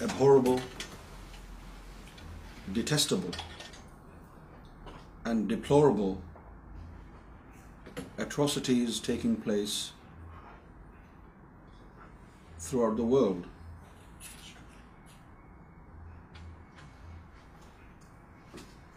abhorrible, 0.00 0.60
detestable, 2.72 3.30
and 5.24 5.48
deplorable 5.48 6.20
atrocities 8.18 8.98
taking 8.98 9.36
place 9.36 9.92
throughout 12.58 12.96
the 12.96 13.04
world. 13.04 13.46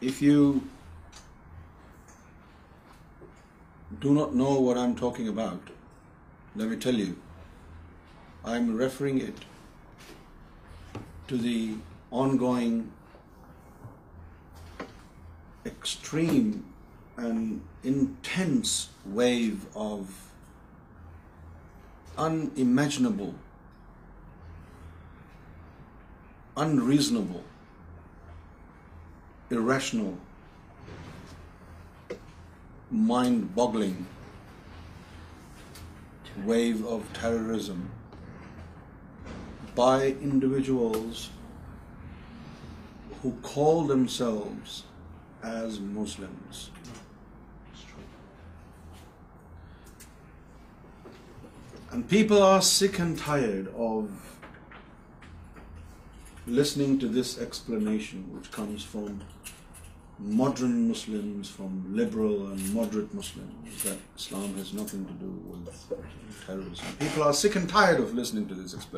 If 0.02 0.22
you 0.22 0.68
do 4.00 4.14
not 4.14 4.34
know 4.36 4.60
what 4.60 4.78
I'm 4.78 4.96
talking 4.96 5.28
about, 5.28 5.70
let 6.56 6.68
me 6.68 6.78
tell 6.78 6.94
you, 6.94 7.18
I'm 8.44 8.76
referring 8.76 9.20
it 9.20 9.40
to 11.28 11.38
the 11.46 11.74
ongoing 12.10 12.76
extreme 15.66 16.64
and 17.18 17.90
intense 17.92 18.76
wave 19.06 19.66
of 19.76 20.14
unimaginable, 22.18 23.34
unreasonable, 26.56 27.44
irrational, 29.50 30.16
mind-boggling 32.92 34.06
wave 36.46 36.86
of 36.86 37.14
terrorism 37.22 37.86
by 39.78 40.12
individuals 40.22 40.72
who 40.74 40.92
call 43.42 43.88
themselves 43.90 44.78
as 45.50 45.80
Muslim 45.80 46.36
people 52.10 52.42
are 52.46 52.60
sick 52.70 53.00
and 53.02 53.18
tired 53.26 53.62
of 53.76 53.80
listening 56.50 56.98
to 57.02 57.08
this 57.22 57.30
explanation 57.40 58.22
whims 58.34 58.84
from 58.92 59.14
modern 60.38 60.72
Muslim 60.88 61.28
from 61.56 61.74
liberal 62.00 62.38
and 62.50 62.62
moderate 62.76 63.10
Islam 63.16 64.50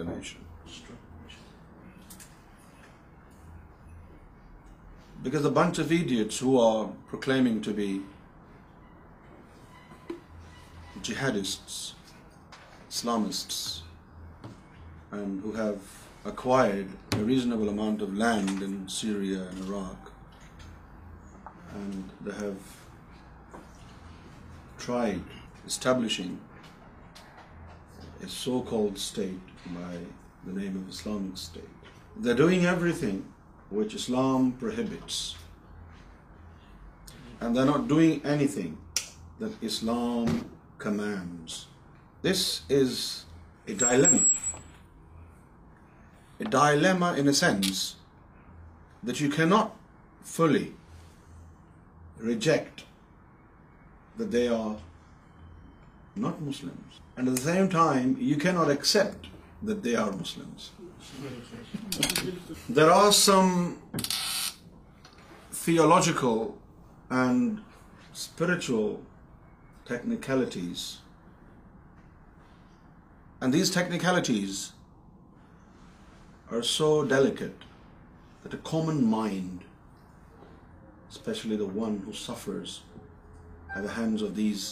ہیشن 0.08 0.40
Because 5.22 5.46
a 5.46 5.52
bunch 5.52 5.80
of 5.80 5.92
idiots 5.92 6.40
who 6.40 6.60
are 6.60 6.90
proclaiming 7.08 7.62
to 7.62 7.74
be 7.74 8.02
jihadists, 11.02 11.94
Islamists, 12.90 13.82
and 15.12 15.42
who 15.44 15.52
have 15.54 15.82
acquired 16.24 16.88
a 17.14 17.18
reasonable 17.18 17.70
amount 17.70 18.02
of 18.02 18.18
land 18.18 18.62
in 18.62 18.88
Syria 18.88 19.42
and 19.50 19.60
Iraq, 19.60 20.12
and 21.76 22.10
they 22.22 22.36
have 22.46 22.58
tried 24.78 25.22
establishing 25.68 26.40
a 28.26 28.28
so-called 28.28 28.98
state 28.98 29.54
by 29.66 30.00
the 30.50 30.54
name 30.58 30.76
of 30.80 30.84
Islamic 30.94 31.40
State. 31.44 31.88
They're 32.26 32.40
doing 32.42 32.66
everything 32.76 33.16
which 33.78 33.94
Islam 34.00 34.44
prohibits, 34.64 35.18
and 37.42 37.48
they're 37.56 37.72
not 37.72 37.88
doing 37.92 38.12
anything 38.36 38.72
that 39.44 39.66
Islam 39.70 40.28
commands. 40.86 41.54
This 42.28 42.42
is 42.78 42.92
a 43.68 43.74
dilemma 43.80 44.22
in 47.24 47.32
a 47.36 47.38
sense 47.42 47.76
that 49.10 49.18
you 49.26 49.32
cannot 49.40 49.68
fully 50.36 50.68
reject 52.32 52.78
that 54.22 54.32
they 54.38 54.48
are 54.60 54.74
not 56.28 56.40
Muslims, 56.52 56.94
and 57.16 57.22
at 57.28 57.34
the 57.42 57.48
same 57.56 57.68
time 57.78 58.10
you 58.34 58.38
cannot 58.48 58.68
accept 58.78 59.22
that 59.62 59.84
they 59.84 59.96
are 59.96 60.12
Muslims. 60.12 60.72
There 62.78 62.90
are 62.90 63.12
some 63.12 63.54
theological 65.52 66.58
and 67.10 67.62
spiritual 68.14 68.88
technicalities, 69.86 70.86
and 73.42 73.54
these 73.54 73.72
technicalities 73.80 74.60
are 76.52 76.62
so 76.62 76.92
delicate 77.16 77.66
that 78.44 78.54
a 78.54 78.62
common 78.70 79.04
mind, 79.16 79.66
especially 81.10 81.58
the 81.58 81.72
one 81.82 82.02
who 82.06 82.14
suffers 82.14 82.82
at 83.76 83.84
the 83.84 83.94
hands 83.98 84.22
of 84.22 84.36
these 84.36 84.66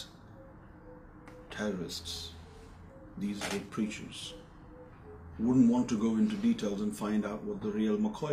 terrorists, 1.51 2.17
these 3.25 3.43
hate 3.43 3.71
preachers, 3.79 4.33
would 5.45 5.57
want 5.69 5.89
to 5.89 5.95
got 6.01 6.63
and 6.63 6.95
find 6.97 7.25
out 7.25 7.65
real 7.75 7.97
مکھو 8.01 8.27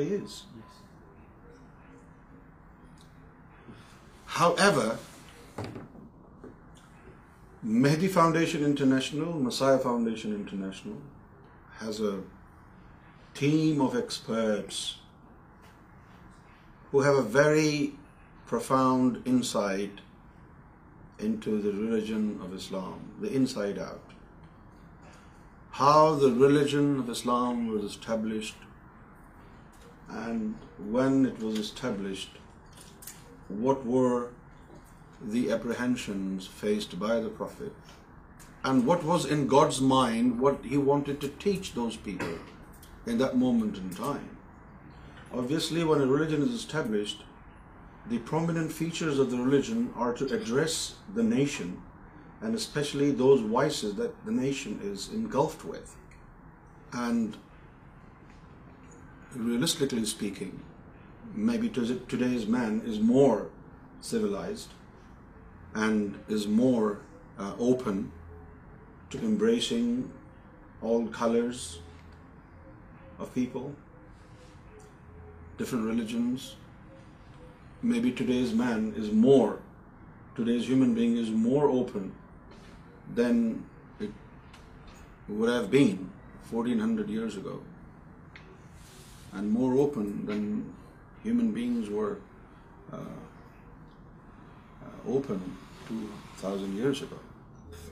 however 4.58 4.88
Mehdi 7.64 8.08
Foundation 8.14 8.64
International 8.64 9.28
Messiah 9.42 9.76
Foundation 9.82 10.32
International 10.34 10.96
has 11.82 12.00
a 12.02 12.16
team 13.38 13.82
of 13.82 13.94
experts 13.96 14.80
who 16.94 17.02
have 17.02 17.18
a 17.20 17.24
very 17.42 17.86
profound 18.48 19.18
insight 19.24 20.00
religion 21.46 22.28
of 22.44 22.54
Islam 22.54 22.98
the 23.22 23.28
insight 23.36 23.78
are 23.88 23.94
how 25.78 26.00
the 26.14 26.28
religion 26.30 26.90
of 27.00 27.08
Islam 27.10 27.62
was 27.68 27.82
established 27.84 28.54
and 30.08 30.56
when 30.96 31.14
it 31.26 31.38
was 31.42 31.58
established, 31.58 32.30
what 33.48 33.84
were 33.84 34.28
the 35.20 35.50
apprehensions 35.50 36.46
faced 36.46 36.96
by 37.00 37.18
the 37.18 37.28
Prophet, 37.28 37.72
and 38.62 38.86
what 38.86 39.02
was 39.02 39.24
in 39.24 39.48
God's 39.48 39.80
mind, 39.80 40.38
what 40.40 40.64
he 40.64 40.78
wanted 40.78 41.20
to 41.22 41.28
teach 41.46 41.74
those 41.74 41.96
people 41.96 42.38
in 43.04 43.18
that 43.18 43.36
moment 43.36 43.76
in 43.76 43.90
time. 43.90 44.36
Obviously, 45.32 45.82
when 45.82 46.00
a 46.00 46.06
religion 46.06 46.40
is 46.42 46.54
established, 46.60 47.24
the 48.08 48.18
prominent 48.18 48.70
features 48.72 49.18
of 49.18 49.32
the 49.32 49.38
religion 49.38 49.92
are 49.96 50.12
to 50.12 50.32
address 50.36 50.94
the 51.16 51.24
nation 51.24 51.78
and 52.44 52.54
especially 52.54 53.10
those 53.10 53.40
vices 53.40 53.94
that 53.94 54.14
the 54.26 54.30
nation 54.30 54.78
is 54.84 55.08
engulfed 55.08 55.64
with. 55.64 55.96
And 56.92 57.38
realistically 59.34 60.04
speaking, 60.04 60.62
maybe 61.32 61.70
today's 61.70 62.46
man 62.46 62.82
is 62.84 63.00
more 63.00 63.48
civilized 64.02 64.74
and 65.74 66.18
is 66.28 66.46
more 66.46 67.00
uh, 67.38 67.52
open 67.58 68.12
to 69.08 69.16
embracing 69.20 70.12
all 70.82 71.06
colors 71.06 71.78
of 73.18 73.34
people, 73.34 73.74
different 75.56 75.86
religions. 75.86 76.56
Maybe 77.80 78.12
today's 78.12 78.50
human 78.50 78.90
being 79.02 79.24
is 81.16 81.30
more 81.30 81.70
open 81.70 82.12
than 83.12 83.66
it 84.00 84.10
would 85.28 85.50
have 85.50 85.70
been 85.70 86.10
1400 86.50 87.10
years 87.10 87.36
ago, 87.36 87.60
and 89.32 89.48
more 89.50 89.74
open 89.84 90.24
than 90.26 90.74
human 91.22 91.52
beings 91.52 91.88
were 91.90 92.16
uh, 92.92 92.96
uh, 92.98 93.00
open 95.08 95.40
2000 95.88 96.76
years 96.76 97.00
ago. 97.02 97.16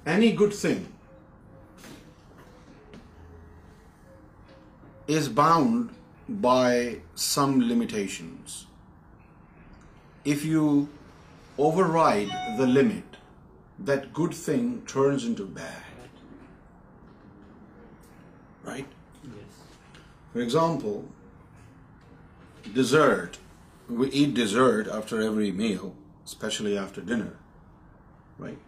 Any 0.07 0.33
good 0.33 0.53
thing 0.53 0.89
is 5.07 5.29
bound 5.29 5.91
by 6.29 7.01
some 7.15 7.61
limitations. 7.69 8.67
If 10.25 10.45
you 10.45 10.89
override 11.59 12.31
the 12.57 12.67
limit, 12.67 13.01
that 13.85 14.13
good 14.13 14.35
thing 14.35 14.83
turns 14.87 15.25
into 15.25 15.45
bad. 15.45 15.91
Right? 18.65 18.87
Yes. 19.25 19.59
For 20.33 20.41
example, 20.41 21.09
dessert. 22.73 23.39
We 23.89 24.09
eat 24.11 24.35
dessert 24.35 24.87
after 24.87 25.21
every 25.21 25.51
meal, 25.51 25.97
especially 26.25 26.77
after 26.79 27.01
dinner. 27.01 27.37
Right? 28.39 28.59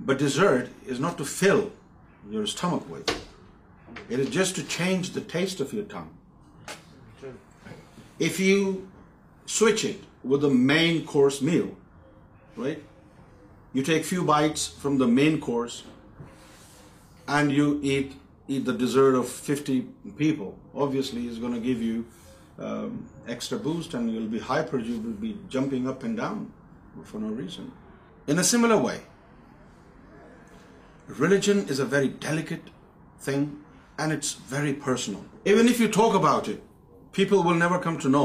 But 0.00 0.18
dessert 0.18 0.70
is 0.84 0.98
not 0.98 1.16
to 1.18 1.24
fill 1.24 1.70
your 2.30 2.46
stomach 2.46 2.88
with. 2.88 3.08
It 4.08 4.18
is 4.18 4.30
just 4.30 4.56
to 4.56 4.64
change 4.64 5.10
the 5.10 5.20
taste 5.20 5.60
of 5.60 5.72
your 5.72 5.84
tongue. 5.84 6.12
If 8.18 8.38
you 8.40 8.88
switch 9.46 9.84
it 9.84 10.04
with 10.22 10.42
the 10.42 10.50
main 10.50 11.04
course 11.04 11.40
meal, 11.42 11.76
right, 12.56 12.80
you 13.74 13.82
take 13.86 14.04
few 14.04 14.22
bites 14.26 14.68
from 14.80 14.96
the 14.98 15.06
main 15.08 15.36
course 15.40 15.72
and 17.34 17.52
you 17.52 17.68
either 17.82 18.70
give 18.80 19.24
you 21.82 22.02
equal 23.26 24.98
be 25.20 25.32
jumping 25.50 25.86
upon 25.88 27.30
way 28.72 28.96
religion 31.20 31.62
is 31.70 31.80
a very 31.80 32.08
delicate 32.26 32.52
thing 33.24 33.46
and 34.00 34.12
it's 34.12 34.34
very 34.50 34.72
person 34.84 35.14
even 35.44 35.68
if 35.68 35.80
you 35.80 35.88
talk 35.94 36.14
about 36.16 36.48
people 37.14 37.46
will 37.46 37.58
never 37.58 37.78
come 37.84 37.96
to 38.02 38.08
know 38.08 38.24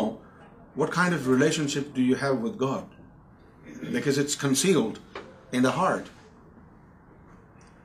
what 0.77 0.91
kind 0.95 1.13
of 1.15 1.27
relationship 1.75 1.95
do 1.95 2.01
you 2.01 2.15
have 2.21 2.37
with 2.41 2.57
God 2.63 3.85
back 3.91 4.07
it's 4.17 4.35
concealed 4.43 4.99
in 5.51 5.67
the 5.67 5.73
heart. 5.79 6.09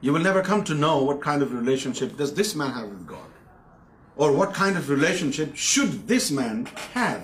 You 0.00 0.12
will 0.12 0.24
never 0.26 0.42
come 0.48 0.64
to 0.70 0.74
know 0.74 0.94
what 1.08 1.20
kind 1.24 1.44
of 1.44 1.52
relationship 1.56 2.16
does 2.22 2.34
this 2.38 2.54
man 2.62 2.72
have 2.78 2.88
with 2.88 3.02
God, 3.06 3.36
or 4.16 4.30
what 4.36 4.54
kind 4.54 4.80
of 4.82 4.90
relationship 4.92 5.54
should 5.64 6.00
this 6.14 6.30
man 6.38 6.64
have. 6.94 7.22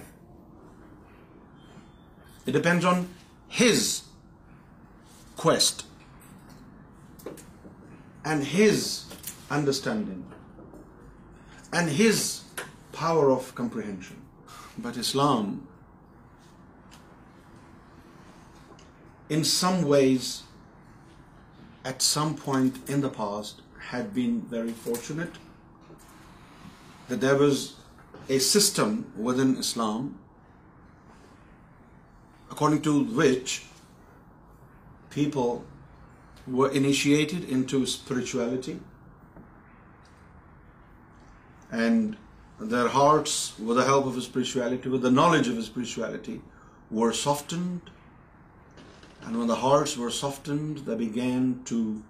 It 2.47 2.57
depends 2.59 2.85
on 2.85 3.09
his 3.49 4.03
quest 5.37 5.85
and 8.25 8.49
his 8.53 8.87
understanding 9.57 10.25
and 11.73 11.97
his 12.01 12.25
power 12.93 13.31
of 13.31 13.55
comprehension. 13.55 14.23
But 14.87 15.03
Islam 15.09 15.57
in 19.29 19.45
some 19.45 19.83
ways, 19.87 20.43
at 21.85 22.03
some 22.03 22.35
point 22.35 22.89
in 22.89 23.01
the 23.01 23.11
past, 23.11 23.63
had 23.91 24.15
been 24.15 24.43
very 24.43 24.71
fortunate 24.71 25.33
that 27.09 27.21
there 27.21 27.37
was 27.37 27.77
a 28.29 28.39
system 28.39 29.13
within 29.17 29.57
Islam 29.57 30.19
according 32.51 32.83
to 32.83 33.05
which 33.05 33.65
people 35.11 35.65
were 36.47 36.71
initiated 36.71 37.49
into 37.49 37.87
spirituality 37.87 38.81
and 41.71 42.17
their 42.61 42.89
hearts, 42.89 43.59
with 43.59 43.77
the 43.77 43.85
help 43.85 44.07
of 44.07 44.21
spirituality, 44.23 44.89
with 44.89 45.03
the 45.03 45.11
knowledge 45.11 45.47
of 45.49 45.63
spirituality, 45.63 46.41
were 46.91 47.13
softened 47.13 47.81
and 49.23 49.39
when 49.39 49.47
the 49.47 49.57
hearts 49.57 49.97
were 49.97 50.11
softened, 50.11 50.79
they 50.79 50.95
began 50.95 51.61
to 51.67 52.03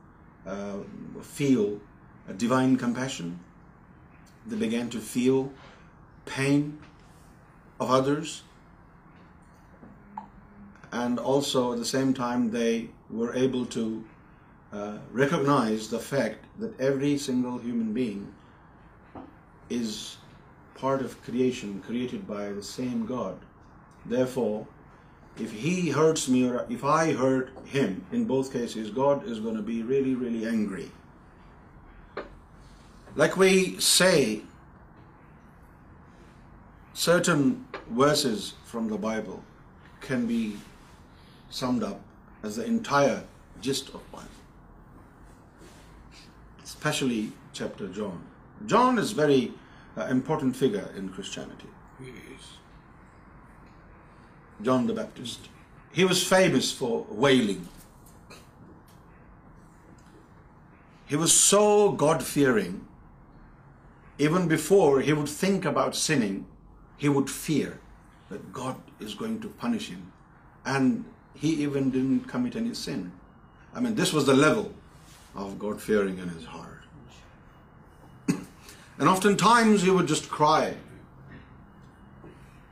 uh, 0.46 0.76
feel 1.22 1.80
a 2.28 2.32
divine 2.32 2.76
compassion. 2.76 3.40
They 4.46 4.56
began 4.56 4.90
to 4.90 5.00
feel 5.00 5.52
pain 6.26 6.78
of 7.80 7.90
others, 7.90 8.42
and 10.90 11.18
also 11.18 11.72
at 11.72 11.78
the 11.78 11.84
same 11.84 12.14
time 12.14 12.50
they 12.50 12.88
were 13.10 13.34
able 13.34 13.66
to 13.66 14.04
uh, 14.72 14.98
recognize 15.12 15.88
the 15.88 15.98
fact 15.98 16.44
that 16.58 16.78
every 16.80 17.16
single 17.18 17.58
human 17.58 17.92
being 17.92 18.34
is 19.70 20.16
part 20.74 21.02
of 21.02 21.22
creation, 21.22 21.82
created 21.86 22.26
by 22.26 22.52
the 22.52 22.62
same 22.62 23.06
God. 23.06 23.38
Therefore, 24.06 24.66
be 25.38 25.92
ریلیگریٹن 29.88 30.72
verse 37.96 38.24
from 38.70 38.88
the 38.88 38.96
Bible 39.00 39.36
can 40.08 40.24
be 40.26 40.50
summed 41.60 41.84
up 41.84 42.44
as 42.46 42.56
the 42.56 42.62
entire 42.62 43.14
gist 43.62 43.90
of 43.94 44.14
one 44.14 44.24
especially 46.62 47.26
chapter 47.52 47.86
John 47.96 48.22
John 48.70 48.98
is 48.98 49.18
very 49.18 49.46
important 50.10 50.56
figure Christianity 50.56 51.70
John 54.64 54.86
the 54.88 54.92
Baptist 54.92 55.96
he 55.98 56.48
saw 61.34 61.68
God 62.00 62.22
fearing 62.26 62.78
would 64.32 65.28
think 65.38 65.66
about 65.66 65.94
saying 65.96 66.40
he 67.02 67.08
God 68.56 69.02
is 69.02 69.20
going 69.20 69.38
to 69.42 69.48
punishing 69.60 70.00
and 70.72 71.00
he 71.42 71.50
even 71.62 72.18
come 72.32 72.44
it 72.44 72.66
sin 72.76 73.08
man 73.82 73.96
this 74.02 74.14
was 74.14 74.26
the 74.26 74.32
love 74.32 74.62
of 75.42 75.50
God 75.62 75.80
fearing 75.86 76.18
here 76.54 76.66
time 79.42 79.74
just 80.08 80.30
car 80.36 80.66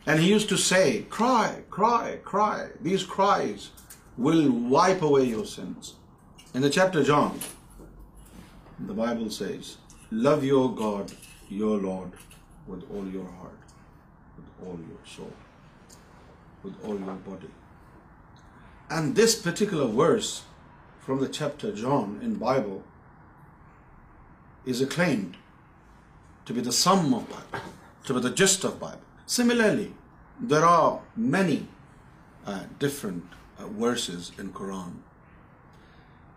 And 0.06 0.20
he 0.20 0.28
used 0.30 0.48
to 0.50 0.56
say, 0.56 1.02
cry, 1.10 1.62
cry, 1.68 2.18
cry. 2.24 2.68
These 2.80 3.02
cries 3.02 3.70
will 4.16 4.48
wipe 4.74 5.02
away 5.02 5.24
your 5.24 5.44
sins. 5.44 5.94
In 6.54 6.62
the 6.62 6.70
chapter 6.70 7.02
John, 7.02 7.40
the 8.78 8.94
Bible 8.94 9.30
says, 9.30 9.78
love 10.12 10.44
your 10.44 10.72
God, 10.72 11.10
your 11.48 11.78
Lord, 11.78 12.12
with 12.68 12.84
all 12.94 13.06
your 13.06 13.28
heart, 13.38 13.64
with 14.36 14.68
all 14.68 14.78
your 14.90 15.04
soul, 15.04 15.32
with 16.62 16.74
all 16.84 16.98
your 16.98 17.18
body. 17.30 17.50
And 18.88 19.16
this 19.16 19.34
particular 19.34 19.88
verse 19.88 20.44
from 21.00 21.20
the 21.20 21.28
chapter 21.28 21.72
John 21.72 22.20
in 22.22 22.34
Bible 22.34 22.84
is 24.64 24.80
acclaimed 24.80 25.36
to 26.44 26.52
be 26.52 26.60
the 26.60 26.72
sum 26.72 27.12
of 27.12 27.28
Bible, 27.28 27.64
to 28.04 28.14
be 28.14 28.20
the 28.20 28.30
gist 28.30 28.62
of 28.62 28.78
Bible. 28.78 28.94
Similarly, 29.34 29.92
there 30.38 30.64
are 30.64 31.00
many 31.16 31.66
uh, 32.46 32.64
different 32.78 33.34
uh, 33.34 33.66
verses 33.66 34.30
in 34.38 34.52
Quran. 34.58 34.92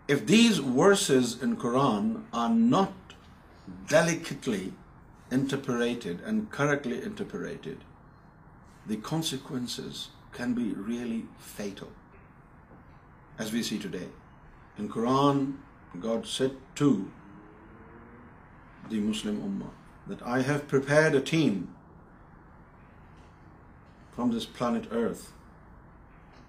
If 0.08 0.26
these 0.26 0.58
verses 0.58 1.36
in 1.40 1.56
Quran 1.56 2.24
are 2.32 2.50
not 2.50 3.14
delicately 3.88 4.72
interpreted 5.30 6.20
and 6.22 6.50
correctly 6.50 7.00
interpreted, 7.10 7.84
the 8.86 8.96
consequences 8.96 10.08
can 10.32 10.52
be 10.52 10.72
really 10.72 11.22
fatal, 11.38 11.92
as 13.38 13.52
we 13.52 13.62
see 13.62 13.78
today. 13.78 14.06
In 14.78 14.88
Quran, 14.88 15.42
God 16.00 16.26
said 16.26 16.56
to 16.82 17.10
the 18.90 18.98
Muslim 18.98 19.44
Ummah 19.52 19.76
that 20.08 20.30
I 20.36 20.42
have 20.50 20.72
prepared 20.76 21.14
a 21.14 21.28
team 21.36 21.68
from 24.20 24.32
this 24.32 24.44
planet 24.44 24.86
Earth 25.00 25.22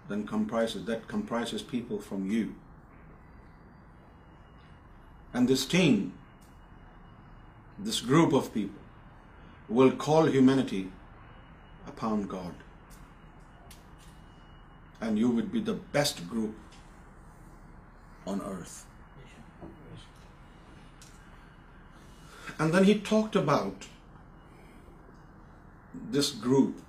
than 0.10 0.26
comprises 0.28 1.62
people 1.62 2.02
from 2.02 2.30
you. 2.30 2.56
And 5.34 5.48
this 5.48 5.66
team, 5.66 6.12
this 7.80 8.02
group 8.02 8.34
of 8.34 8.54
people, 8.54 8.82
will 9.70 9.96
call 10.02 10.26
humanity 10.26 10.82
upon 11.88 12.28
God. 12.36 12.54
And 15.00 15.18
you 15.18 15.30
would 15.30 15.50
be 15.54 15.62
the 15.62 15.80
best 15.96 16.28
group 16.28 16.78
on 18.28 18.42
earth. 18.42 18.86
And 22.60 22.74
then 22.74 22.84
he 22.84 23.02
talked 23.06 23.44
about 23.48 23.92
this 25.96 26.32
group 26.32 26.80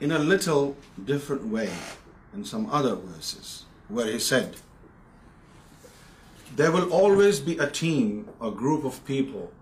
in 0.00 0.10
a 0.10 0.18
little 0.18 0.76
different 1.04 1.46
way 1.46 1.70
in 2.32 2.44
some 2.44 2.68
other 2.70 2.94
verses, 2.96 3.64
where 3.88 4.06
he 4.06 4.18
said, 4.18 4.56
there 6.56 6.72
will 6.72 6.92
always 6.92 7.40
be 7.40 7.58
a 7.58 7.68
team, 7.68 8.28
a 8.40 8.50
group 8.50 8.84
of 8.84 9.04
people 9.04 9.52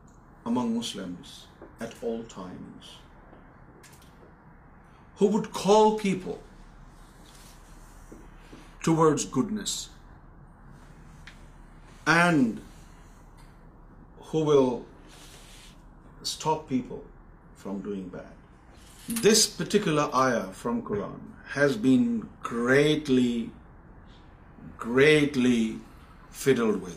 among 0.44 0.74
Muslims 0.76 1.46
at 1.80 1.92
all 2.02 2.22
times 2.24 2.96
who 5.16 5.26
would 5.26 5.52
call 5.52 5.98
people 5.98 6.40
towards 8.82 9.24
goodness 9.24 9.90
and 12.06 12.60
who 14.18 14.42
will 14.42 14.84
stop 16.22 16.68
people 16.68 17.04
from 17.54 17.80
doing 17.80 18.08
bad. 18.08 18.26
This 19.22 19.40
particular 19.56 20.08
آیا 20.14 20.42
from 20.56 20.78
Quran 20.86 21.14
has 21.56 21.76
بیریٹلی 21.82 23.46
greatly 24.84 25.76
fiddled 26.42 26.82
و 26.82 26.88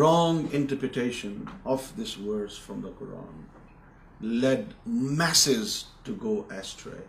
wrong 0.00 0.54
interpretation 0.58 1.32
of 1.74 1.90
this 2.02 2.16
word 2.26 2.50
from 2.66 2.80
the 2.80 2.90
Quran 2.98 4.26
let 4.40 4.74
masses 5.18 5.76
to 6.06 6.14
go 6.22 6.36
astray 6.56 7.00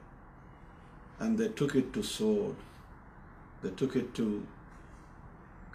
and 1.22 1.40
the 1.40 1.48
took 1.56 1.76
it 1.78 2.00
so 2.12 2.34
the 3.64 3.70
took 3.80 3.98
it 3.98 4.22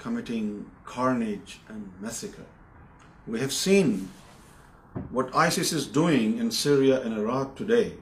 committing 0.05 0.61
carnage 0.95 1.57
and 1.71 2.03
massacre 2.03 3.31
we 3.31 3.41
have 3.41 3.51
seen 3.63 3.97
What 4.93 5.35
ISIS 5.35 5.73
is 5.73 5.87
doing 5.87 6.39
in 6.39 6.51
Syria 6.51 7.01
and 7.03 7.17
Iraq 7.17 7.55
today, 7.55 7.95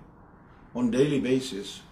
on 0.74 0.90
daily 0.90 1.20
basis, 1.20 1.82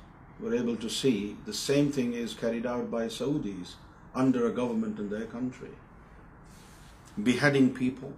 we're 0.41 0.55
able 0.55 0.77
to 0.77 0.89
see 0.89 1.37
the 1.45 1.53
same 1.53 1.93
thing 1.93 2.15
is 2.15 2.33
carried 2.33 2.65
out 2.65 2.91
by 2.91 3.07
Saudis 3.07 3.75
under 4.15 4.47
a 4.47 4.51
government 4.51 4.99
in 4.99 5.11
their 5.11 5.27
country. 5.27 5.71
Beheading 7.23 7.75
people, 7.75 8.15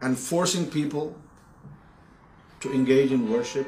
and 0.00 0.18
forcing 0.18 0.70
people 0.70 1.16
to 2.60 2.72
engage 2.72 3.10
in 3.10 3.28
worship 3.32 3.66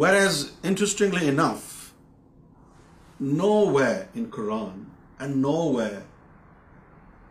very 0.00 0.16
as 0.16 0.36
interesting 0.64 1.14
enough 1.22 1.62
no 3.20 3.48
way 3.74 3.88
in 4.20 4.24
Quran 4.36 4.82
and 5.24 5.34
no 5.36 5.52
way 5.74 5.86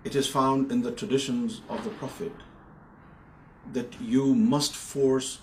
it 0.06 0.15
is 0.18 0.30
found 0.32 0.72
in 0.72 0.84
the 0.84 0.89
traditions 1.00 1.53
of 1.68 1.77
the 1.86 1.89
prophet 2.00 2.44
that 3.75 3.96
you 4.13 4.24
must 4.53 4.75
force 4.84 5.36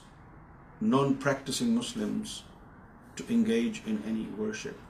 non 0.94 1.12
practising 1.22 1.76
Muslim 1.78 2.18
to 3.14 3.24
engage 3.34 3.80
any 3.86 4.24
worship 4.38 4.80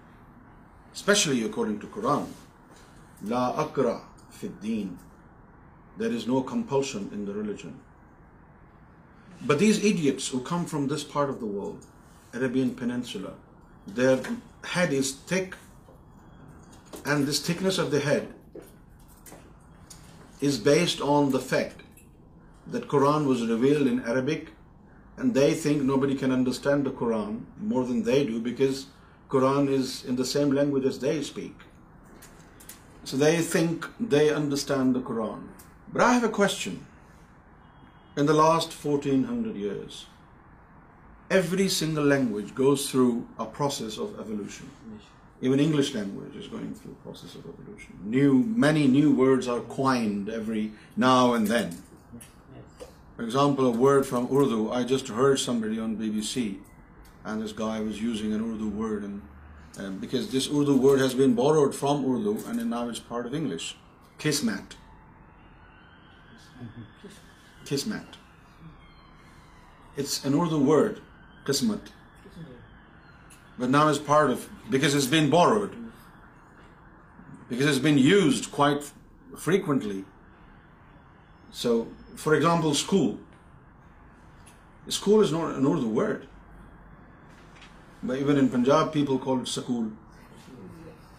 especially 0.96 1.42
according 1.50 1.78
to 1.80 1.88
Quran 2.00 2.24
لا 3.30 3.44
اکرا 3.68 3.98
فدین 4.40 4.94
there 6.00 6.14
is 6.16 6.28
no 6.28 6.42
compulsion 6.56 7.08
in 7.12 7.26
religion 7.42 7.78
بدیز 9.46 9.78
idiots 9.84 10.34
will 10.34 10.44
come 10.48 10.64
from 10.70 10.86
this 10.96 11.12
part 11.12 11.28
of 11.30 11.40
the 11.40 11.46
world 11.60 11.96
اربینسول 12.36 13.26
head 14.76 14.90
is 14.98 15.12
thick 15.26 15.54
and 17.08 17.18
the 17.26 17.32
thickness 17.52 17.76
of 17.80 17.86
داڈ 17.92 18.04
is 20.46 20.54
based 20.64 21.00
on 21.08 21.22
the 21.32 21.38
fact 21.48 21.78
درآن 22.72 23.20
we 23.26 23.34
can 26.20 26.32
understand 26.32 26.80
the 26.86 26.90
Quran 26.98 27.32
more 27.68 27.80
than 27.88 28.00
they 28.06 28.22
do 28.30 28.38
because 28.50 28.74
Quran 29.28 29.66
they 29.68 29.76
understand 30.10 30.48
the 34.94 35.00
Quran 35.06 35.40
کو 36.34 36.44
last 38.32 38.72
fourteen 38.82 39.24
hundred 39.28 39.56
years 39.56 39.94
every 41.30 41.68
single 41.68 42.08
language 42.12 42.50
goes 42.58 42.88
through 42.90 43.06
a 43.38 43.44
process 43.56 43.98
of 44.00 44.08
evolution 44.18 44.66
now 50.98 51.32
and 51.32 51.48
then 51.48 51.68
example 53.20 54.06
from 54.08 54.26
Urdu 54.30 54.68
I 54.74 54.84
just 54.94 55.10
heard 55.16 55.38
some 55.40 55.58
B 55.98 56.08
B 56.10 56.20
C's 56.32 57.52
guy 57.58 57.82
was 57.86 58.02
using 58.02 58.32
Urdu 58.44 59.90
because 60.00 60.28
this 60.36 60.48
Urdu 60.52 60.78
word 60.82 61.02
has 61.02 61.14
borrowed 61.14 61.74
from 61.74 62.04
Urdu 62.10 62.34
and 62.46 62.58
a 62.58 62.64
now 62.66 62.88
is 62.88 63.06
part 63.08 63.26
of 63.26 63.34
English 63.36 63.74
kismet 64.44 64.74
kismet 67.86 68.16
it's 69.98 70.18
an 70.26 70.40
Urdu 70.40 70.60
word 70.64 70.98
قسمت 71.48 71.90
ب 73.58 73.64
now 73.64 73.88
is 73.88 73.98
part 74.06 74.30
because 74.70 74.94
as 74.94 75.06
be 75.10 75.20
borrowed 75.30 75.70
because 77.48 77.66
as 77.66 77.80
been used 77.82 79.38
frequently 79.44 80.00
so 81.62 81.70
for 82.22 82.34
example 82.34 82.68
school 82.70 83.14
school 84.88 85.24
is 85.24 85.32
not 85.32 85.56
nor 85.62 85.76
the 85.82 85.88
word 86.00 86.24
by 88.06 88.20
even 88.24 88.38
in 88.38 88.48
Punjab 88.48 88.92
people 88.92 89.18
call 89.24 89.40
school 89.46 89.88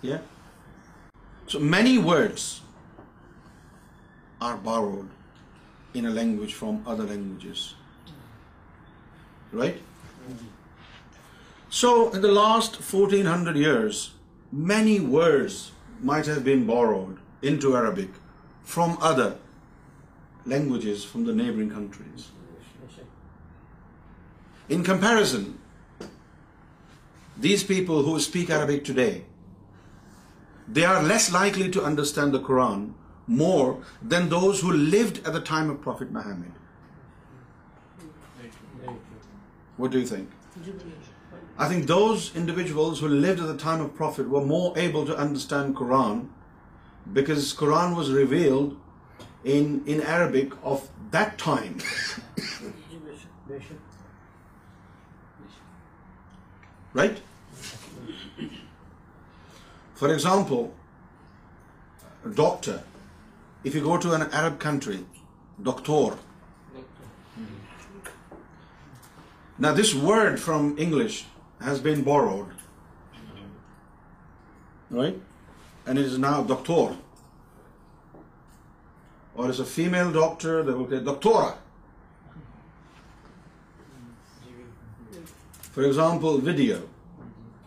یا 0.09 0.17
so 1.51 1.59
many 1.75 1.97
words 2.05 2.49
are 4.47 4.53
borrowed 4.63 5.07
in 5.97 6.05
a 6.05 6.13
language 6.13 6.55
from 6.55 6.75
other 6.93 7.07
language 7.13 7.57
right 9.61 9.87
So 11.81 11.91
in 12.09 12.21
the 12.21 12.31
last 12.37 12.79
1400 12.79 13.59
years, 13.63 13.99
many 14.73 14.95
words 15.17 15.59
might 16.11 16.31
have 16.33 16.43
been 16.49 16.65
borrowed 16.71 17.47
into 17.53 17.75
Arabic 17.81 18.17
from 18.73 18.97
other 19.11 19.29
languages 20.55 21.07
from 21.13 21.25
the 21.29 21.37
neighboring 21.39 21.71
countries. 21.77 22.27
In 24.75 24.83
comparison, 24.87 25.45
these 27.45 27.63
people 27.71 28.03
who 28.07 28.19
speak 28.25 28.49
Arabic 28.57 28.83
today, 28.89 29.23
they 30.79 30.85
are 30.85 31.01
less 31.11 31.31
likely 31.33 31.69
to 31.77 31.83
understand 31.91 32.37
the 32.37 32.41
Quran 32.49 32.83
more 33.27 33.79
than 34.15 34.29
those 34.29 34.61
who 34.61 34.73
lived 34.73 35.21
at 35.27 35.33
the 35.39 35.45
time 35.53 35.75
of 35.75 35.83
Prophet 35.91 36.17
Muhammad. 36.19 36.55
What 39.83 39.93
do 39.95 39.99
you 40.03 40.09
think? 40.11 40.35
I 41.65 41.67
think 41.71 41.87
those 41.91 42.27
individuals 42.41 43.01
who 43.03 43.09
lived 43.13 43.41
at 43.45 43.49
the 43.51 43.57
time 43.63 43.81
of 43.85 43.89
Prophet 43.99 44.29
were 44.35 44.43
more 44.51 44.67
able 44.85 45.05
to 45.09 45.15
understand 45.25 45.75
Quran, 45.81 46.21
because 47.19 47.53
Quran 47.61 47.95
was 47.99 48.11
revealed 48.17 48.77
in 49.89 50.01
Arabic 50.15 50.57
of 50.73 50.89
that 51.17 51.37
time. 51.43 51.77
Right? 57.01 57.21
For 60.01 60.13
example, 60.13 60.71
a 62.31 62.33
doctor. 62.43 62.79
If 63.69 63.75
you 63.75 63.81
go 63.85 63.97
to 64.07 64.13
an 64.19 64.27
Arab 64.29 64.59
country, 64.67 65.03
doctor, 65.71 66.09
this 69.61 69.93
word 70.03 70.39
from 70.39 70.71
English 70.77 71.23
has 71.65 71.79
been 71.83 72.01
borrowed 72.03 72.53
and 74.93 75.99
is 75.99 76.17
now 76.19 76.43
دفتھور 76.49 76.91
or 79.39 79.49
is 79.49 79.59
a 79.59 79.65
female 79.73 80.11
doctor 80.13 80.61
دیکھو 80.67 80.83
کہ 80.89 80.99
دختورا 81.09 81.49
for 85.73 85.83
example 85.83 86.39
ویڈیور 86.43 86.85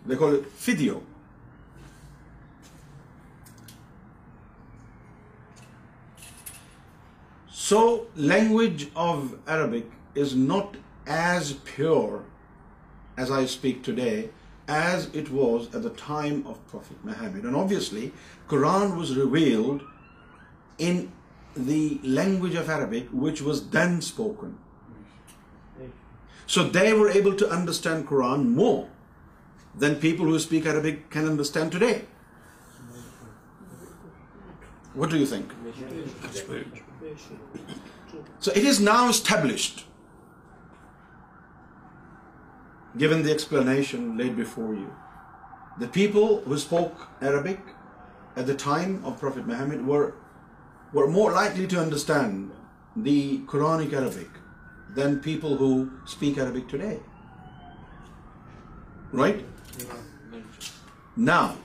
دیکھو 0.09 0.31
video 0.59 0.99
so 7.69 7.83
language 8.31 8.85
of 9.11 9.35
Arabic 9.57 10.19
is 10.19 10.35
not 10.37 10.77
as 11.07 11.53
pure 11.75 12.23
as 13.17 13.31
I 13.31 13.45
speak 13.47 13.83
today 13.83 14.31
as 14.69 15.09
it 15.13 15.31
was 15.31 15.67
at 15.75 15.83
the 15.83 15.91
time 15.91 16.45
of 16.47 16.67
Prophet 16.67 17.05
Muhammad. 17.05 17.45
And 17.45 17.57
obviously, 17.57 18.13
Quran 18.49 18.97
was 18.97 19.17
revealed 19.17 19.83
in 20.79 21.13
the 21.57 22.01
language 22.03 22.55
of 22.55 22.69
Arabic, 22.69 23.09
which 23.13 23.43
was 23.43 23.69
then 23.71 24.01
spoken. 24.01 24.59
So 26.47 26.65
they 26.65 26.93
were 26.93 27.09
able 27.09 27.35
to 27.35 27.49
understand 27.49 28.09
Quran 28.09 28.49
more 28.49 28.89
than 29.75 29.97
people 29.97 30.27
who 30.27 30.39
speak 30.39 30.67
Arabic 30.67 31.11
can 31.11 31.27
understand 31.27 31.73
today. 31.73 32.03
What 34.95 35.11
do 35.11 35.17
you 35.17 35.27
think? 35.27 35.51
So 38.39 38.53
it 38.57 38.65
is 38.65 38.81
now 38.81 39.09
established 39.09 39.81
given 42.97 43.23
the 43.23 43.31
explanation 43.31 44.17
laid 44.17 44.37
before 44.37 44.75
you. 44.75 44.95
The 45.79 45.89
people 45.89 46.43
who 46.43 46.59
spoke 46.59 47.09
Arabic 47.21 47.61
at 48.37 48.47
the 48.47 48.55
time 48.55 49.03
of 49.05 49.19
Prophet 49.19 49.47
Muhammad 49.47 49.87
were 49.87 50.17
more 50.93 51.33
likely 51.33 51.67
to 51.69 51.81
understand 51.81 52.53
the 52.95 53.39
Quranic 53.41 53.93
Arabic 53.95 54.29
than 54.91 55.21
people 55.21 55.57
who 55.57 55.91
speak 56.05 56.37
Arabic 56.37 56.69
today. 56.69 57.01
Right? 59.11 59.45
Now, 61.17 61.57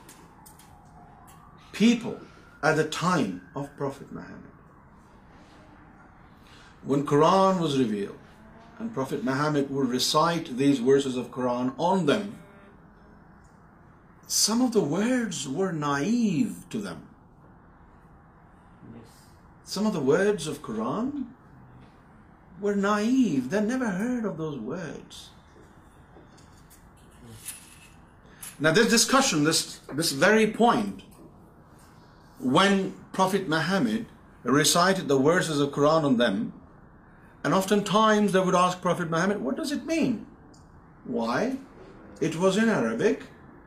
people 1.74 2.20
at 2.64 2.78
the 2.78 2.86
time 2.86 3.42
of 3.56 3.76
Prophet 3.78 4.12
Muhammad, 4.12 4.44
when 6.84 7.06
Quran 7.06 7.60
was 7.60 7.78
revealed, 7.78 8.16
prophet 8.96 9.24
recite 9.26 10.50
these 10.60 10.80
words 10.86 11.18
of 11.18 11.30
Quran 11.32 11.70
on 11.90 12.08
دف 12.08 12.26
داڈس 14.76 15.46
وا 15.52 15.70
to 16.72 16.80
them 16.82 17.00
some 19.74 19.88
of 19.88 19.94
the 19.94 20.00
word 20.12 20.42
Quran 20.66 21.10
وا 22.62 22.74
then 23.52 23.72
here 23.82 24.28
this 28.74 28.90
discussion 28.92 29.46
this 29.46 29.66
this 30.00 30.14
very 30.20 30.46
point 30.58 31.02
when 32.60 32.90
prophet 33.16 33.50
Muhammad 33.50 34.48
recite 34.58 35.02
the 35.10 35.16
words 35.24 35.52
Quran 35.74 36.06
on 36.06 36.18
them 36.20 36.44
would 37.46 38.56
asked 38.56 38.86
Muhammad 39.10 39.40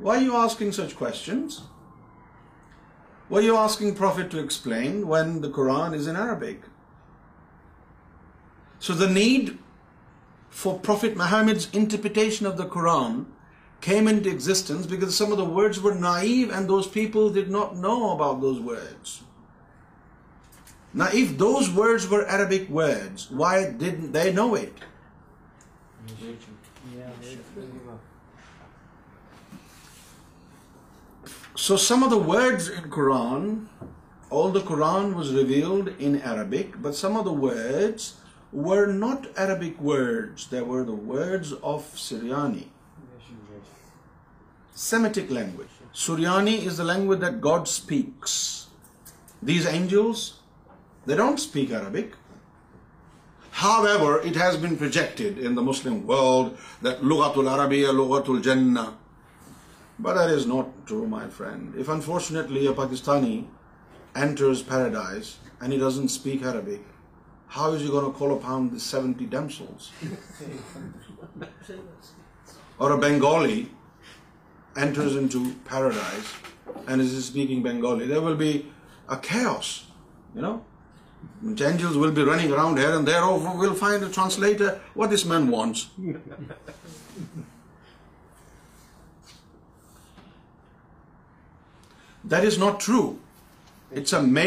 why 0.03 0.25
you 0.25 0.33
are 0.37 0.49
کوئی 3.29 3.45
you 3.47 3.57
are 3.57 4.35
when 5.09 5.43
the 5.43 5.51
Quran 5.55 5.95
is 5.95 6.09
in Arabic 6.09 6.61
so 8.83 8.93
the 9.01 9.09
need 9.11 9.51
for 10.63 10.79
per 10.87 10.95
Quran 12.73 13.23
came 13.85 14.07
into 14.09 14.27
existence 14.27 14.87
because 14.87 15.15
some 15.15 15.33
of 15.33 15.39
the 15.39 15.45
words 15.57 15.79
would 15.85 15.97
not 16.01 16.53
those 16.69 16.91
people 16.93 17.33
did 17.35 17.51
not 17.51 17.73
know 17.83 17.93
about 18.11 18.41
those 18.43 18.59
words 18.65 19.19
Now, 20.93 21.09
if 21.23 21.37
those 21.39 21.71
words 21.71 22.09
were 22.09 22.25
Arabic 22.37 22.69
words, 22.69 23.31
why 23.31 23.55
didn't 23.83 24.13
they 24.13 24.33
know 24.33 24.55
it? 24.55 24.73
So 31.67 31.77
some 31.77 32.03
of 32.03 32.11
the 32.11 32.25
words 32.37 32.69
in 32.69 32.91
Quran, 32.97 33.67
all 34.31 34.51
the 34.51 34.65
Quran 34.71 35.15
was 35.15 35.33
revealed 35.33 35.93
in 36.09 36.21
Arabic, 36.33 36.83
but 36.83 36.97
some 36.97 37.17
of 37.17 37.25
the 37.25 37.37
words 37.49 38.15
were 38.51 38.87
not 38.87 39.29
Arabic 39.37 39.81
words. 39.81 40.49
They 40.49 40.65
were 40.73 40.85
the 40.85 41.01
words 41.13 41.53
of 41.75 41.87
Suryani, 42.07 42.67
Semitic 44.75 45.31
language. 45.31 45.77
Suryani 45.95 46.59
is 46.67 46.77
the 46.79 46.91
language 46.93 47.21
that 47.21 47.41
God 47.41 47.69
speaks. 47.69 48.69
These 49.41 49.73
angels 49.79 50.29
don't 51.17 51.39
speak 51.39 51.73
Arabic 51.75 52.15
how 53.63 53.85
every 53.87 54.29
اینٹرزائز 74.75 76.07
and 76.87 77.01
is 77.03 77.09
speaking 77.17 77.63
Bengali 77.63 78.17
will 78.27 78.35
be 78.45 79.79
no 80.35 80.59
made 81.43 81.77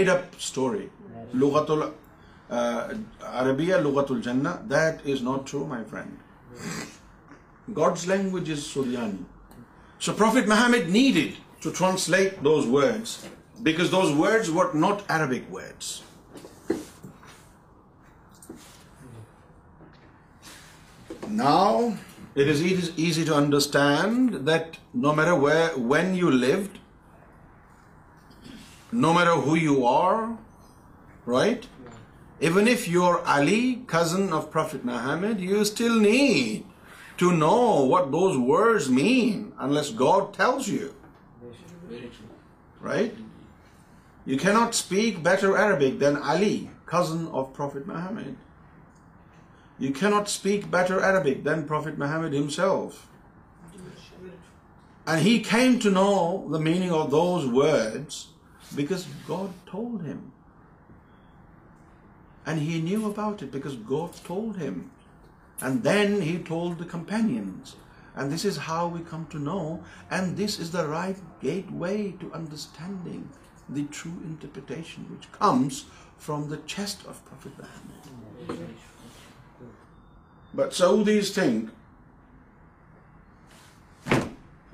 اپل 0.09 0.61
اربیا 3.33 3.79
لوگات 3.79 4.11
God's 7.75 8.05
language 8.07 8.53
سولیاں 8.59 9.05
so 10.05 10.13
prophet 10.17 10.47
Muhammad 10.47 10.89
need 10.95 11.17
اٹرانس 11.65 12.09
because 13.63 13.93
not 14.75 15.11
Arabics 15.11 15.93
نا 21.35 21.51
it 21.51 22.49
easy 22.95 23.23
to 23.27 23.35
understand 23.35 24.33
دیرو 24.47 25.35
when 25.89 26.13
you 26.15 26.29
love 26.29 26.59
know 29.05 29.13
میرا 29.13 30.11
cousin 33.93 34.27
of 34.39 34.51
prophet 34.51 34.85
نا 34.85 34.97
Hamid 35.05 35.41
you 35.49 35.59
still 35.61 36.01
need 36.01 36.69
to 37.19 37.31
know 37.37 37.55
what 37.93 38.07
those 38.17 38.35
words 38.49 38.89
mean 38.99 39.49
less 39.73 39.91
God 39.99 40.39
you 40.67 40.87
right 42.85 43.19
you 44.27 44.37
کی 44.41 44.51
not 44.53 44.73
speak 44.73 45.19
better 45.27 45.55
Arabic 45.65 45.99
then 46.01 46.21
Ali 46.31 46.55
cousin 46.95 47.25
of 47.39 47.55
prophet 47.55 47.87
نا 47.87 48.03
حامد 48.05 48.41
you 49.79 49.91
کی 49.99 50.09
not 50.09 50.27
speak 50.27 50.65
better 50.71 51.01
the 70.73 70.83
right 70.87 71.21
gateway 71.79 72.11
to 72.19 72.27
understanding 72.33 73.25
the 73.75 73.85
through 73.91 74.11
interpret 74.23 75.27
comes 75.39 75.83
from 76.25 76.43
the 76.49 76.55
chess 76.65 76.97
but 80.55 80.73
so 80.75 80.95
these 81.07 81.33
think 81.33 81.69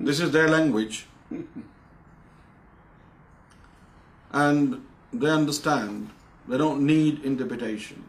this 0.08 0.20
is 0.22 0.32
there 0.34 0.46
language 0.56 0.98
and 4.42 4.74
they 5.22 5.30
understand 5.30 6.50
they 6.50 6.58
don't 6.58 6.80
need 6.90 7.20
interpretation 7.26 8.00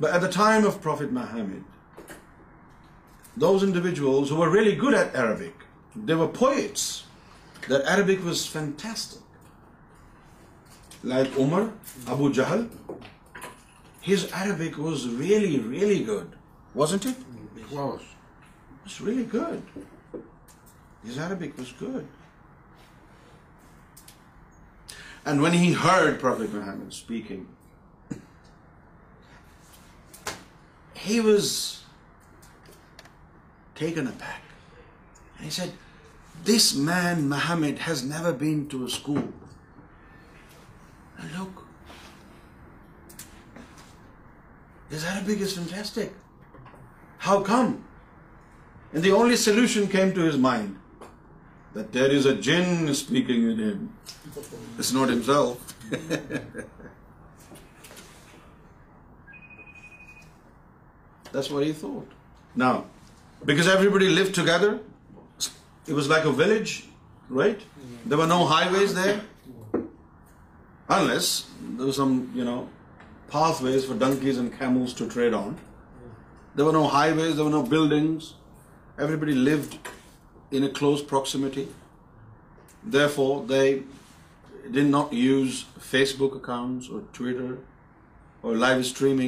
but 0.00 0.12
at 0.12 0.22
the 0.22 0.30
time 0.36 0.66
of 0.66 0.82
prophet 0.82 1.12
my 1.18 1.40
ہمیڈ 1.40 1.62
the individual 3.40 4.04
wholly 4.38 4.76
good 4.82 4.94
at 4.94 5.16
Arabic 5.22 5.62
the 6.08 6.14
was 6.40 6.88
the Arabic 7.70 8.26
was 8.26 8.46
فینٹس 8.52 9.06
like 11.04 11.38
Umar 11.40 11.62
Abu 12.12 12.30
Jahl 12.36 12.66
گزنگ 14.08 15.20
hate 35.48 35.74
this 36.46 36.72
man 36.76 37.22
Muhammad 37.28 37.80
has 37.88 38.02
never 38.04 38.32
been 38.40 38.86
look 41.36 41.64
how 47.26 47.42
come 47.44 47.72
only 48.96 49.36
solution 49.36 49.86
came 49.92 50.10
to 50.14 50.28
his 50.28 50.36
mind 50.40 50.74
نا 62.56 62.72
because 63.46 63.68
every 63.68 63.88
بڑی 63.88 64.08
لوگ 64.08 64.40
was 65.94 66.06
like 66.08 66.26
a 66.26 66.30
village 66.36 66.78
right 67.38 67.62
the 68.10 68.14
why 68.14 69.06
way 71.08 71.92
some 71.96 72.18
you 72.34 72.44
know 72.44 72.64
Twitter 73.30 75.22
or 76.50 76.60
live 88.54 88.80
stream 88.80 89.22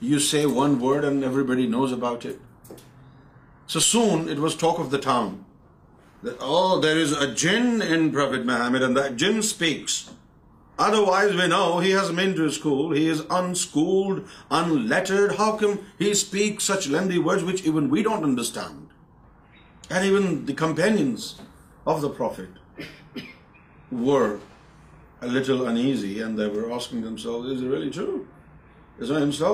you 0.00 0.18
see 0.18 0.44
one 0.54 0.78
word 0.80 1.04
and 1.04 1.24
everybody 1.46 1.66
knows 1.66 1.92
about 1.92 2.26
it 2.26 2.34
soon 3.82 4.38
was 4.38 4.54
talk 4.60 4.80
of 4.80 4.90
the 4.92 4.98
town 5.04 5.34
there 6.82 6.96
is 7.02 7.12
a 7.16 7.24
gent 7.42 7.82
میں 8.44 8.78
جیم 9.18 9.38
space 9.38 10.04
now 10.80 11.78
has 11.82 12.10
meant 12.14 12.36
to 12.36 12.44
school 12.44 12.96
he 12.96 13.08
is 13.10 13.20
unschooled 13.38 14.20
unlettered 14.88 15.32
how 15.38 15.56
came 15.56 15.70
he 16.00 16.12
such 16.68 16.88
land 16.88 17.12
we 17.92 18.02
don't 18.02 18.24
understand 18.24 19.92
and 19.92 20.04
even 20.04 20.46
the 20.48 20.52
companion 20.52 21.14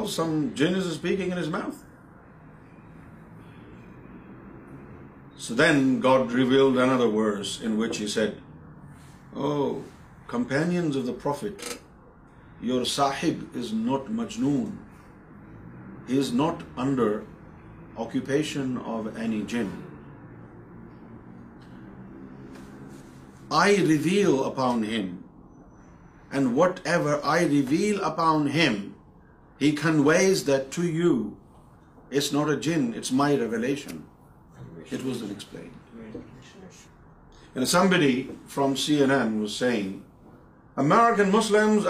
some 0.08 0.40
جن 0.56 0.74
is 0.76 0.87
speaking 0.87 1.32
ma'am 1.52 1.70
saying 5.46 6.00
God 6.02 6.35
reveal 6.35 6.78
words 7.16 7.58
in 7.64 7.76
which 7.78 8.02
Companions 10.28 10.96
of 10.96 11.07
the 11.07 11.12
Prophet, 11.12 11.78
your 12.61 12.85
sahib 12.85 13.57
is 13.57 13.72
not 13.72 14.07
majnoon. 14.07 14.76
He 16.07 16.18
is 16.18 16.33
not 16.33 16.62
under 16.76 17.24
occupation 17.96 18.78
of 18.78 19.16
any 19.16 19.42
jinn. 19.42 19.72
I 23.50 23.74
reveal 23.74 24.44
upon 24.44 24.83
him, 24.83 25.24
and 26.33 26.57
whatever 26.57 27.20
I 27.22 27.44
reveal 27.44 28.02
upon 28.02 28.46
him, 28.46 28.94
he 29.59 29.72
conveys 29.72 30.44
that 30.44 30.70
to 30.72 30.87
you. 30.87 31.37
It's 32.11 32.33
not 32.33 32.48
a 32.48 32.57
jinn, 32.57 32.94
it's 32.94 33.12
my 33.12 33.35
revelation. 33.37 34.05
It 34.90 35.05
wasn't 35.05 35.33
explained. 35.33 35.74
And 37.55 37.68
somebody 37.68 38.31
from 38.46 38.76
CNN 38.76 39.38
was 39.42 39.55
saying 39.57 40.00
but 40.76 40.85
my 40.88 41.82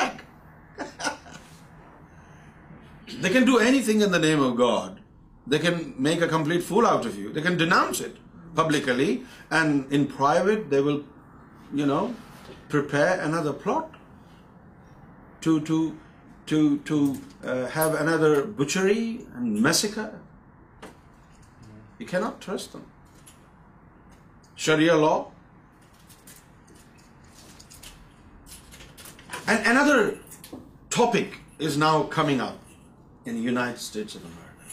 They 3.24 3.32
can 3.36 3.46
do 3.50 3.58
anything 3.72 4.02
in 4.02 4.12
the 4.12 4.22
name 4.28 4.42
of 4.48 4.56
God. 4.62 5.02
They 5.48 5.60
can 5.66 5.82
make 6.08 6.22
a 6.22 6.28
complete 6.28 6.64
fool 6.70 6.88
out 6.92 7.06
of 7.10 7.20
you. 7.24 7.34
They 7.34 7.42
can 7.42 7.58
denounce 7.58 8.00
it 8.08 8.16
publicly, 8.60 9.12
and 9.60 9.94
in 9.98 10.08
private 10.08 10.70
they 10.70 10.82
will, 10.88 11.04
you 11.82 11.86
know, 11.92 12.16
prepare 12.70 13.20
another 13.28 13.54
plot 13.54 13.96
to 15.42 15.54
uh, 16.48 17.56
have 17.78 17.96
another 18.04 18.32
butchery 18.62 19.06
and 19.36 19.62
massacre. 19.70 20.10
You 22.00 22.06
cannot 22.06 22.42
trust 22.42 22.74
them. 22.74 22.86
Sharia 24.56 25.00
law. 25.06 25.32
And 29.48 29.68
another 29.72 29.98
topic 31.02 31.42
is 31.60 31.82
now 31.88 31.96
coming 32.20 32.48
up 32.50 32.54
in 33.30 33.38
the 33.40 33.46
United 33.50 33.82
States 33.86 34.18
of 34.20 34.26
America. 34.30 34.68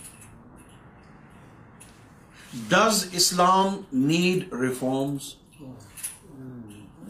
Does 2.72 2.98
Islam 3.20 3.78
need 4.08 4.56
reforms? 4.62 5.28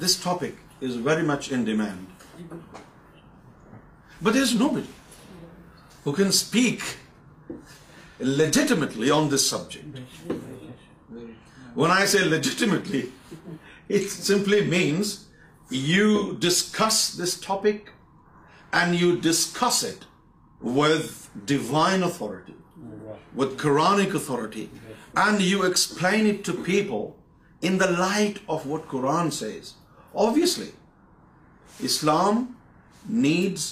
This 0.04 0.14
topic 0.24 0.84
is 0.88 0.98
very 1.08 1.24
much 1.30 1.48
in 1.56 1.64
demand. 1.68 2.26
But 2.50 4.36
there's 4.38 4.54
nobody 4.58 5.88
who 6.04 6.14
can 6.20 6.30
speak 6.40 6.84
legitimately 8.42 9.10
on 9.16 9.32
this 9.34 9.48
subject. 9.54 9.98
When 11.82 11.96
I 11.96 11.98
say 12.14 12.22
legitimately, 12.28 13.02
it 14.00 14.08
simply 14.12 14.62
means 14.76 15.12
you 15.92 16.06
discuss 16.46 17.02
this 17.20 17.36
topic 17.46 17.92
and 18.80 18.88
you 19.04 19.10
discuss 19.30 19.78
it 19.94 20.08
with 20.80 21.06
divine 21.52 22.02
authority, 22.02 22.56
with 23.40 23.56
Quranic 23.62 24.14
authority, 24.14 24.70
and 25.26 25.42
you 25.42 25.62
explain 25.64 26.26
it 26.26 26.44
to 26.48 26.54
people 26.70 27.04
in 27.70 27.78
the 27.78 27.90
light 27.90 28.40
of 28.48 28.66
what 28.66 28.88
Quran 28.88 29.32
says. 29.32 29.72
Obviously, 30.14 30.70
Islam 31.90 32.42
needs 33.26 33.68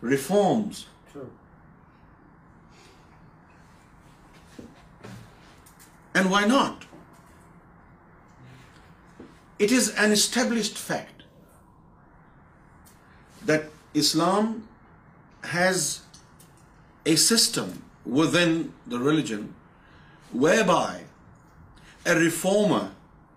reforms. 0.00 0.86
True. 1.12 1.30
And 6.14 6.30
why 6.30 6.44
not? 6.46 6.86
It 9.58 9.72
is 9.72 9.94
an 10.06 10.12
established 10.12 10.78
fact 10.78 11.22
that 13.52 13.70
Islam 13.94 14.52
has 15.54 15.96
a 17.12 17.16
system 17.24 17.68
within 18.20 18.54
the 18.94 18.98
religion 19.10 19.44
whereby 20.46 20.92
a 22.14 22.14
reformer 22.22 22.84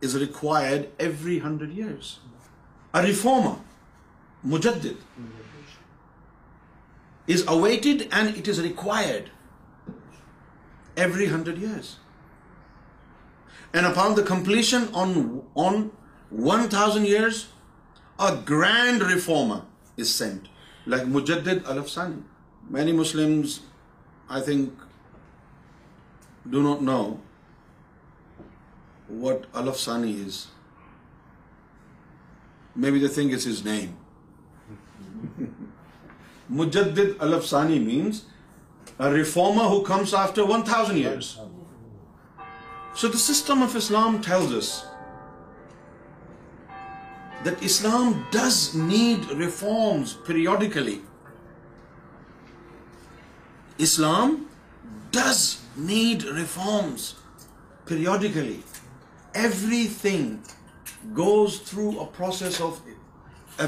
is 0.07 0.15
required 0.23 0.87
every 1.09 1.35
100 1.43 1.75
years. 1.79 2.09
A 2.99 3.01
reformer, 3.03 3.53
mujaddid, 4.53 5.05
is 7.35 7.45
awaited 7.55 8.03
and 8.19 8.41
it 8.41 8.51
is 8.53 8.61
required 8.67 9.29
every 11.07 11.27
100 11.33 11.61
years. 11.65 11.93
And 13.79 13.89
upon 13.91 14.15
the 14.15 14.23
completion 14.31 14.89
on 15.05 15.21
1,000 16.49 17.05
years, 17.05 17.39
a 18.31 18.31
grand 18.51 19.07
reformer 19.11 19.61
is 19.95 20.13
sent, 20.17 20.51
like 20.97 21.07
Mujaddid 21.17 21.63
al-Afsani. 21.75 22.21
Many 22.73 22.91
Muslim 22.97 23.31
I 24.35 24.41
think 24.45 24.83
do 26.51 26.61
not 26.61 26.81
know 26.81 27.01
what 29.23 29.45
Alf Sani 29.61 30.13
is 30.25 30.37
maybe 32.91 33.07
think 33.15 33.33
is 33.33 33.47
is 33.47 33.65
name 33.67 35.45
Mujaddid 36.61 36.99
Alf Sani 37.19 37.79
means 37.87 38.21
a 39.01 39.11
reform 39.15 39.59
who 39.61 39.83
comes 39.91 40.13
after 40.23 40.49
one 40.53 40.61
thousand 40.71 41.05
year 41.05 41.19
so 43.01 43.07
the 43.13 43.17
system 43.27 43.63
of 43.63 43.75
Islam 43.83 44.17
ٹھیک 44.25 44.35
is 44.63 44.73
the 47.45 47.63
Islam 47.71 48.11
does 48.33 48.69
need 48.87 49.31
reforms 49.39 50.15
periodically 50.25 50.99
Islam 53.87 54.35
does 55.17 55.41
need 55.91 56.25
reforms 56.39 57.07
periodically. 57.91 58.59
Everything 59.47 60.25
goes 61.19 61.59
through 61.69 61.91
a 62.05 62.07
process 62.19 62.61
of 62.67 62.79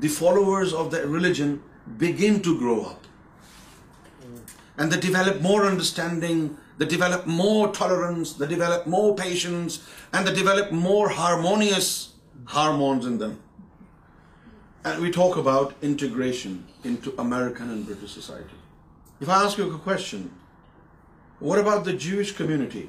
the 0.06 0.12
followers 0.20 0.76
of 0.84 0.92
the 0.96 1.02
religion 1.16 1.58
begin 2.06 2.40
to 2.50 2.58
grow 2.62 2.78
up. 2.92 3.08
And 4.84 4.94
they 4.94 5.02
develop 5.10 5.42
more 5.52 5.62
understanding 5.72 6.48
develop 6.78 7.28
more 7.28 7.68
tolerance 7.78 8.40
the 8.40 8.46
develop 8.46 8.88
more 8.90 9.12
patience 9.18 9.80
and 10.14 10.28
the 10.28 10.34
develop 10.34 10.72
more 10.74 11.08
harmonious 11.18 11.90
harmonies 12.54 13.06
then 13.20 13.34
and 14.84 15.00
we 15.02 15.12
talk 15.16 15.38
about 15.38 15.74
integration and 15.82 17.08
بریش 19.86 20.16
کو 21.40 21.64
Jewish 22.00 22.34
community 22.40 22.82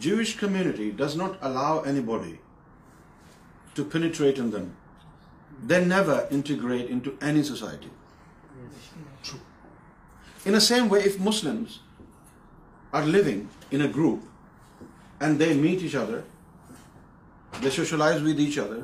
Jewish 0.00 0.34
community 0.40 0.90
does 0.96 1.16
not 1.16 1.30
allow 1.44 1.80
anybody 2.10 2.34
to 3.74 3.84
penetrate 3.92 4.36
then 4.52 4.66
then 5.70 5.82
never 5.88 6.16
integrate 6.30 7.06
any 7.22 7.42
society 7.48 7.88
In 10.48 10.56
the 10.56 10.66
same 10.66 10.88
way, 10.88 11.00
if 11.10 11.18
Muslims 11.28 11.80
are 12.98 13.04
living 13.06 13.40
in 13.78 13.82
a 13.86 13.88
group 13.96 14.84
and 15.26 15.42
they 15.44 15.48
meet 15.64 15.82
each 15.88 15.96
other, 16.02 16.22
they 17.64 17.72
socialize 17.78 18.22
with 18.28 18.40
each 18.44 18.58
other, 18.66 18.78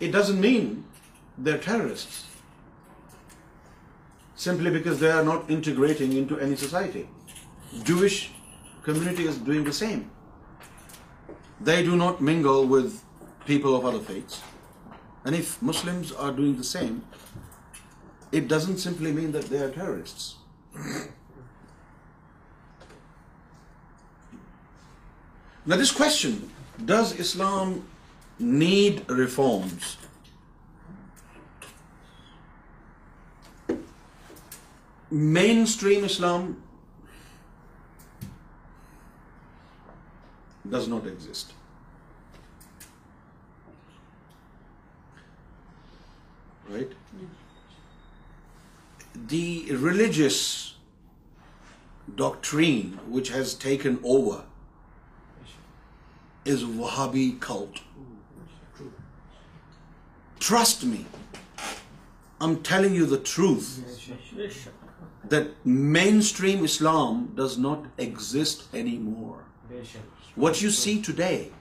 it 0.00 0.10
doesn't 0.18 0.40
mean 0.46 0.70
they're 1.46 1.64
terrorists 1.66 2.24
simply 4.46 4.70
because 4.78 4.98
they 5.00 5.10
are 5.18 5.24
not 5.26 5.50
integrating 5.50 6.16
into 6.22 6.40
any 6.48 6.56
society. 6.56 7.06
Jewish 7.90 8.18
community 8.88 9.28
is 9.32 9.38
doing 9.50 9.64
the 9.68 9.76
same. 9.82 10.02
They 11.60 11.82
do 11.84 11.96
not 12.00 12.20
mingle 12.20 12.66
with 12.74 12.98
people 13.46 13.76
of 13.76 13.86
other 13.92 14.02
faiths. 14.08 14.42
And 15.24 15.36
if 15.36 15.52
Muslims 15.70 16.12
are 16.12 16.32
doing 16.40 16.56
the 16.64 16.68
same, 16.72 17.28
it 18.38 18.48
doesn't 18.52 18.82
simply 18.84 19.12
mean 19.18 19.36
that 19.36 19.52
they 19.52 19.60
are 19.66 19.70
terrorists. 19.76 20.30
Now 25.72 25.76
this 25.82 25.92
question, 26.00 26.40
does 26.92 27.12
Islam 27.26 27.74
need 28.62 29.04
reforms? 29.20 29.96
Mainstream 35.38 36.10
Islam 36.12 36.48
does 40.76 40.94
not 40.96 41.10
exist. 41.16 41.54
Right? 46.76 46.90
the 49.14 49.74
religious 49.86 50.40
doctrine 52.22 52.94
which 53.16 53.30
has 53.36 53.54
taken 53.54 53.98
over 54.04 54.44
is 56.44 56.64
Wahhabi 56.64 57.28
cult. 57.40 57.80
Trust 60.38 60.82
me, 60.84 61.06
I'm 62.40 62.56
telling 62.62 62.94
you 62.94 63.06
the 63.06 63.22
truth, 63.34 63.68
that 65.26 65.46
mainstream 65.64 66.64
Islam 66.64 67.30
does 67.34 67.56
not 67.56 67.86
exist 67.96 68.74
anymore. 68.74 69.44
What 70.34 70.60
you 70.60 70.70
see 70.70 71.00
today 71.00 71.52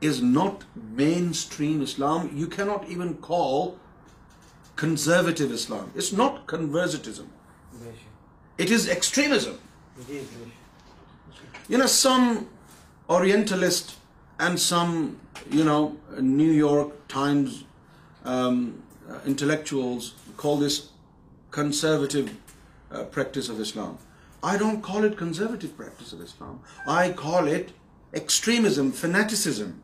is 0.00 0.20
not 0.20 0.64
mainstream 0.74 1.80
Islam. 1.82 2.30
You 2.34 2.48
cannot 2.48 2.88
even 2.88 3.14
call 3.30 3.76
conservative 4.82 5.54
Islam. 5.60 5.90
It's 6.00 6.12
not 6.22 6.40
conservatism. 6.54 7.28
It 8.66 8.72
is 8.76 8.88
extremism. 8.98 9.60
You 11.74 11.82
know, 11.82 11.90
some 12.04 12.48
Orientalist 13.14 13.88
and 14.46 14.60
some, 14.64 14.90
you 15.60 15.62
know, 15.68 15.78
New 16.26 16.52
York 16.56 16.92
Times 17.14 17.56
um, 18.34 18.60
uh, 19.08 19.16
intellectuals 19.32 20.10
call 20.42 20.60
this 20.60 20.76
conservative 21.56 22.30
uh, 22.36 23.02
practice 23.16 23.48
of 23.56 23.64
Islam. 23.66 23.98
I 24.52 24.52
don't 24.62 24.80
call 24.90 25.10
it 25.10 25.16
conservative 25.22 25.76
practice 25.80 26.12
of 26.18 26.22
Islam. 26.28 26.60
I 27.00 27.02
call 27.26 27.54
it 27.58 27.76
extremism, 28.24 28.96
fanaticism. 29.02 29.78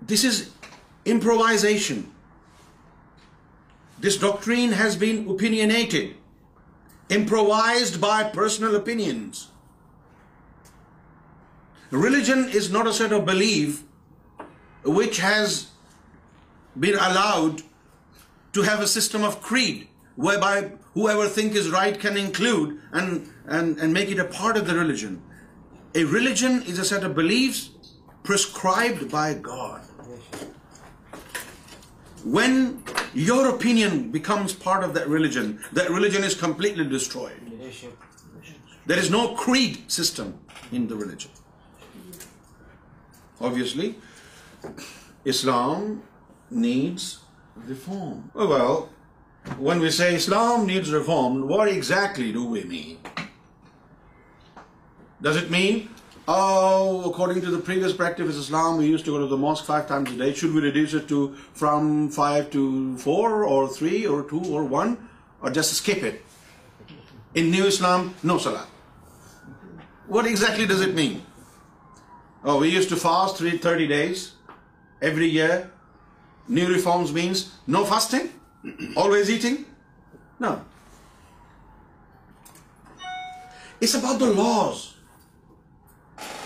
This 0.00 0.24
is 0.24 0.50
improvisation. 1.04 2.10
This 3.98 4.16
doctrine 4.16 4.72
has 4.72 4.96
been 4.96 5.28
opinionated, 5.28 6.14
improvised 7.08 8.00
by 8.00 8.24
personal 8.24 8.76
opinions. 8.76 9.48
Religion 11.90 12.48
is 12.48 12.70
not 12.70 12.86
a 12.86 12.92
set 12.92 13.12
of 13.12 13.24
belief 13.24 13.82
which 14.84 15.18
has 15.18 15.68
been 16.78 16.94
allowed 16.94 17.62
to 18.52 18.62
have 18.62 18.80
a 18.80 18.86
system 18.86 19.24
of 19.24 19.40
creed 19.42 19.88
whereby 20.14 20.70
whoever 20.94 21.26
thinks 21.26 21.56
is 21.56 21.70
right 21.70 21.98
can 21.98 22.16
include 22.16 22.78
and 22.92 23.92
make 23.92 24.10
it 24.10 24.20
a 24.20 24.24
part 24.24 24.56
of 24.56 24.66
the 24.68 24.76
religion. 24.76 25.20
A 25.94 26.04
religion 26.04 26.62
is 26.62 26.78
a 26.78 26.84
set 26.84 27.02
of 27.02 27.16
beliefs 27.16 27.70
prescribed 28.22 29.10
by 29.10 29.34
God. 29.34 29.76
When 32.24 32.82
your 33.14 33.48
opinion 33.48 34.10
becomes 34.10 34.52
part 34.52 34.82
of 34.82 34.92
that 34.94 35.08
religion 35.08 35.58
is 35.72 36.34
completely 36.34 36.84
destroyed. 36.84 37.74
There 38.86 38.98
is 38.98 39.10
no 39.10 39.34
creed 39.34 39.90
system 39.90 40.40
in 40.72 40.88
the 40.88 40.96
religion. 40.96 41.30
Obviously, 43.40 43.96
Islam 45.24 46.02
needs 46.50 47.20
reform. 47.56 48.32
Oh, 48.34 48.48
well, 48.48 48.88
when 49.58 49.78
we 49.78 49.90
say 49.90 50.14
Islam 50.14 50.66
needs 50.66 50.90
reform, 50.90 51.46
what 51.46 51.68
exactly 51.68 52.32
do 52.32 52.44
we 52.44 52.64
mean? 52.64 52.98
Does 55.22 55.36
it 55.36 55.50
mean 55.50 55.86
according 56.30 57.60
to his 57.66 57.96
practice 57.96 58.50
most 59.40 59.66
five 59.66 60.32
should 60.36 60.50
be 60.52 60.60
reduced 60.60 60.94
from 61.58 62.08
five 62.14 62.42
to 62.52 62.62
four 63.02 63.30
or 63.48 63.68
three 63.76 64.02
or 64.04 65.52
new 67.44 67.64
Islam 67.66 68.06
no 68.26 68.38
Islam 68.44 69.84
what 70.16 70.26
exactly 70.26 70.64
does 70.66 70.82
it 70.82 70.94
mean 70.94 71.18
fast 73.02 73.42
thirty 73.62 73.86
days 73.86 74.26
every year 75.00 75.56
new 76.58 76.68
reforms 76.74 77.12
means 77.20 77.44
no 77.68 77.84
fasting 77.92 78.98
always 79.04 79.30
eating 79.30 80.44
it's 83.80 83.94
about 83.94 84.20
the 84.20 84.30
lust 84.42 84.86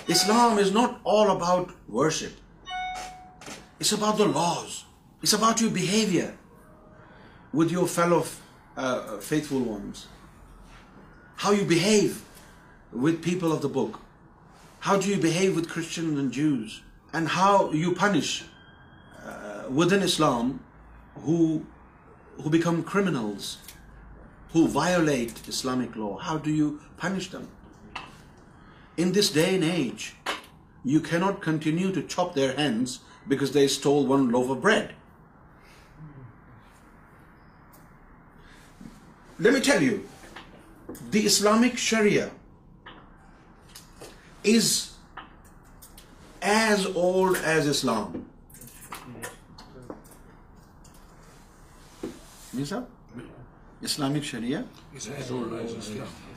Islam 0.09 0.59
is 0.59 0.73
not 0.73 1.01
all 1.05 1.31
about 1.31 1.71
worship. 1.89 2.33
It's 3.79 3.93
about 3.93 4.17
the 4.17 4.27
laws. 4.27 4.85
It's 5.23 5.33
about 5.33 5.61
your 5.61 5.71
behavior 5.71 6.37
with 7.53 7.71
your 7.71 7.87
fellow 7.87 8.27
uh, 8.77 9.19
faithful 9.19 9.61
ones. 9.61 10.09
How 11.37 11.53
you 11.53 11.65
behave 11.65 12.23
with 12.91 13.23
people 13.23 13.53
of 13.53 13.63
the 13.63 13.69
book. 13.69 14.01
How 14.81 14.97
do 14.97 15.09
you 15.09 15.19
behave 15.19 15.55
with 15.55 15.69
Christians 15.69 16.19
and 16.19 16.33
Jews? 16.33 16.83
And 17.13 17.29
how 17.29 17.71
you 17.71 17.95
punish 17.95 18.45
uh, 19.25 19.65
within 19.71 20.03
Islam 20.03 20.65
who 21.15 21.65
become 22.51 22.83
criminals, 22.83 23.59
who 24.53 24.67
violate 24.67 25.43
Islamic 25.47 25.95
law. 25.95 26.17
How 26.17 26.39
do 26.39 26.51
you 26.51 26.81
punish 26.97 27.31
them? 27.31 27.51
This 28.99 29.33
day 29.35 29.41
and 29.43 29.63
age 29.65 30.05
you 30.93 31.01
can't 31.09 31.43
continue 31.45 31.91
to 31.95 32.01
chop 32.09 32.35
their 32.37 32.59
hands 32.59 32.99
because 33.29 33.53
they 33.55 33.65
stole 33.65 34.07
one 34.11 34.31
loaf 34.33 34.57
bread 34.57 34.93
law 39.47 39.93
the 41.13 41.25
Islamic 41.27 41.79
sharia 41.79 42.27
is 44.55 44.71
as 46.41 46.87
old 46.95 47.45
as 47.47 47.69
Islam 47.69 48.21
جی 52.53 52.65
صاحب 52.65 53.19
Islamic 53.89 54.25
sharia 54.25 54.57
is 54.59 55.09
Islam 55.19 56.32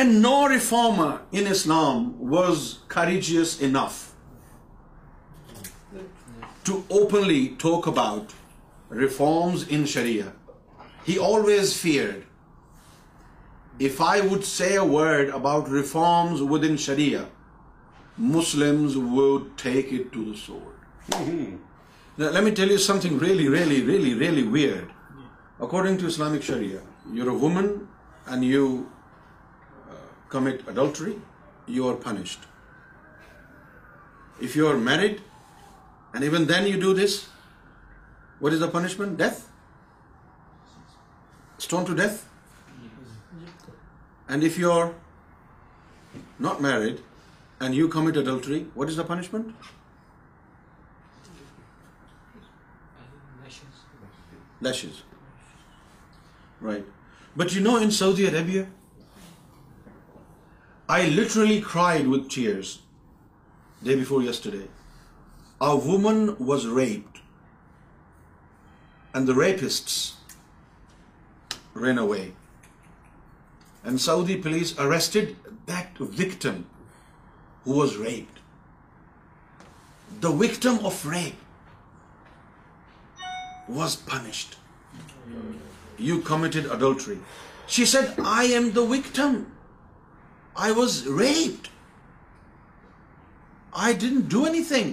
And 0.00 0.16
no 0.22 0.32
reformer 0.52 1.12
in 1.40 1.46
Islam 1.52 2.00
was 2.32 2.64
courageous 2.94 3.52
enough 3.68 3.94
to 6.70 6.74
openly 6.98 7.44
talk 7.62 7.86
about 7.92 8.34
reforms 9.02 9.62
in 9.76 9.86
Sharia. 9.92 10.26
He 11.06 11.14
always 11.28 11.72
feared, 11.84 12.26
if 13.88 14.02
I 14.08 14.14
would 14.26 14.44
say 14.50 14.68
a 14.80 14.84
word 14.90 15.32
about 15.40 15.72
reforms 15.78 16.42
within 16.54 16.76
Sharia, 16.88 17.22
Muslims 18.36 18.98
would 19.20 19.48
take 19.64 19.94
it 20.00 20.12
to 20.18 20.26
the 20.26 20.36
sword. 20.42 20.90
Mm-hmm. 21.10 21.54
Now, 22.18 22.28
let 22.36 22.44
me 22.50 22.52
tell 22.60 22.74
you 22.74 22.76
something 22.88 23.18
really 23.26 24.46
weird. 24.58 24.92
According 25.68 25.98
to 26.04 26.12
Islamic 26.14 26.46
Sharia, 26.50 26.82
you're 27.18 27.30
a 27.30 27.38
woman 27.46 27.72
and 28.26 28.50
you 28.50 28.76
commit 30.34 30.62
adultery, 30.66 31.14
you 31.66 31.88
are 31.88 31.94
punished. 31.94 32.46
If 34.46 34.56
you 34.56 34.68
are 34.68 34.76
married 34.76 35.22
and 36.14 36.24
even 36.24 36.46
then 36.46 36.66
you 36.66 36.80
do 36.82 36.94
this, 37.00 37.20
what 38.38 38.52
is 38.52 38.60
the 38.60 38.68
punishment? 38.68 39.16
Death? 39.18 39.46
Stoned 41.66 41.88
to 41.88 41.94
death? 41.94 42.28
And 44.28 44.44
if 44.44 44.58
you 44.58 44.70
are 44.72 44.92
not 46.48 46.60
married 46.60 47.02
and 47.60 47.74
you 47.74 47.88
commit 47.88 48.16
adultery, 48.16 48.66
what 48.74 48.88
is 48.88 48.96
the 48.96 49.04
punishment? 49.04 49.54
Lashes. 54.60 55.02
Right. 56.60 56.84
But 57.36 57.54
you 57.54 57.66
know, 57.66 57.76
in 57.76 57.98
Saudi 58.00 58.26
Arabia, 58.34 58.66
I 60.94 60.96
literally 61.10 61.54
cried 61.70 62.10
with 62.10 62.26
tears 62.32 62.68
day 63.86 63.94
before 64.00 64.18
yesterday. 64.24 64.66
A 65.68 65.70
woman 65.86 66.18
was 66.50 66.66
raped 66.78 67.16
and 69.12 69.30
the 69.30 69.34
rapists 69.38 69.96
ran 71.84 71.98
away, 72.02 72.26
and 73.82 74.02
Saudi 74.06 74.36
police 74.44 74.70
arrested 74.84 75.48
that 75.72 75.98
victim 76.22 76.62
who 77.64 77.74
was 77.80 77.98
raped. 78.04 78.40
The 80.26 80.34
victim 80.44 80.80
of 80.92 81.02
rape 81.14 83.26
was 83.80 83.98
punished. 84.14 84.56
You 86.10 86.22
committed 86.32 86.72
adultery. 86.78 87.20
She 87.66 87.90
said, 87.96 88.24
I 88.36 88.38
am 88.60 88.72
the 88.80 88.88
victim. 88.96 89.36
I 90.56 90.72
was 90.72 91.02
raped. 91.06 91.68
I 93.86 93.92
didn't 93.92 94.28
do 94.34 94.44
anything. 94.46 94.92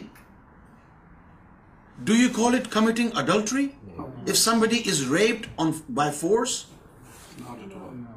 Do 2.04 2.16
you 2.20 2.30
call 2.38 2.58
it 2.60 2.70
committing 2.70 3.16
adultery? 3.24 3.66
No. 3.98 4.12
If 4.26 4.38
somebody 4.38 4.80
is 4.94 5.06
raped 5.18 5.50
by 6.02 6.10
force? 6.12 6.56
Not 7.48 7.62
at 7.66 7.74
all. 7.82 7.92
No. 7.92 8.16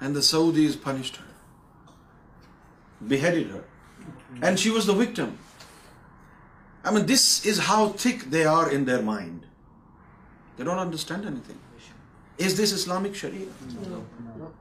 And 0.00 0.16
the 0.18 0.24
Saudis 0.28 0.80
punished 0.82 1.16
her, 1.16 1.94
beheaded 3.14 3.54
her, 3.54 3.64
and 4.42 4.60
she 4.64 4.74
was 4.78 4.90
the 4.90 4.96
victim. 5.04 5.38
I 6.84 6.94
mean, 6.96 7.06
this 7.06 7.46
is 7.46 7.62
how 7.70 7.80
thick 8.04 8.28
they 8.36 8.44
are 8.44 8.72
in 8.72 8.84
their 8.90 9.02
mind. 9.14 9.46
They 10.56 10.64
don't 10.64 10.82
understand 10.88 11.26
anything. 11.32 11.60
Is 12.38 12.56
this 12.56 12.72
Islamic 12.72 13.14
Sharia? 13.14 13.50
No. 13.94 14.06
No. 14.44 14.54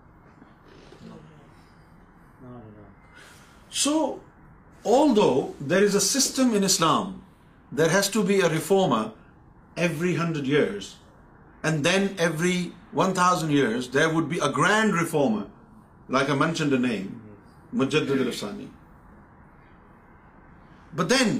So, 3.84 3.96
although 4.98 5.56
there 5.72 5.84
is 5.84 5.96
a 6.00 6.02
system 6.10 6.54
in 6.60 6.64
Islam, 6.64 7.10
there 7.80 7.92
has 7.96 8.10
to 8.18 8.24
be 8.30 8.40
a 8.40 8.50
reformer 8.54 9.04
every 9.88 10.14
100 10.26 10.48
years, 10.52 10.96
and 11.70 11.90
then 11.90 12.08
every 12.30 12.56
1000 13.02 13.52
years 13.58 13.92
there 13.98 14.16
would 14.16 14.32
be 14.36 14.42
a 14.50 14.52
grand 14.62 14.98
reformer, 15.02 15.46
like 16.18 16.34
I 16.38 16.40
mentioned 16.46 16.78
the 16.78 16.82
name, 16.88 17.14
Mujaddid 17.84 18.26
al-Afsani. 18.26 18.68
But 20.98 21.10
then 21.10 21.40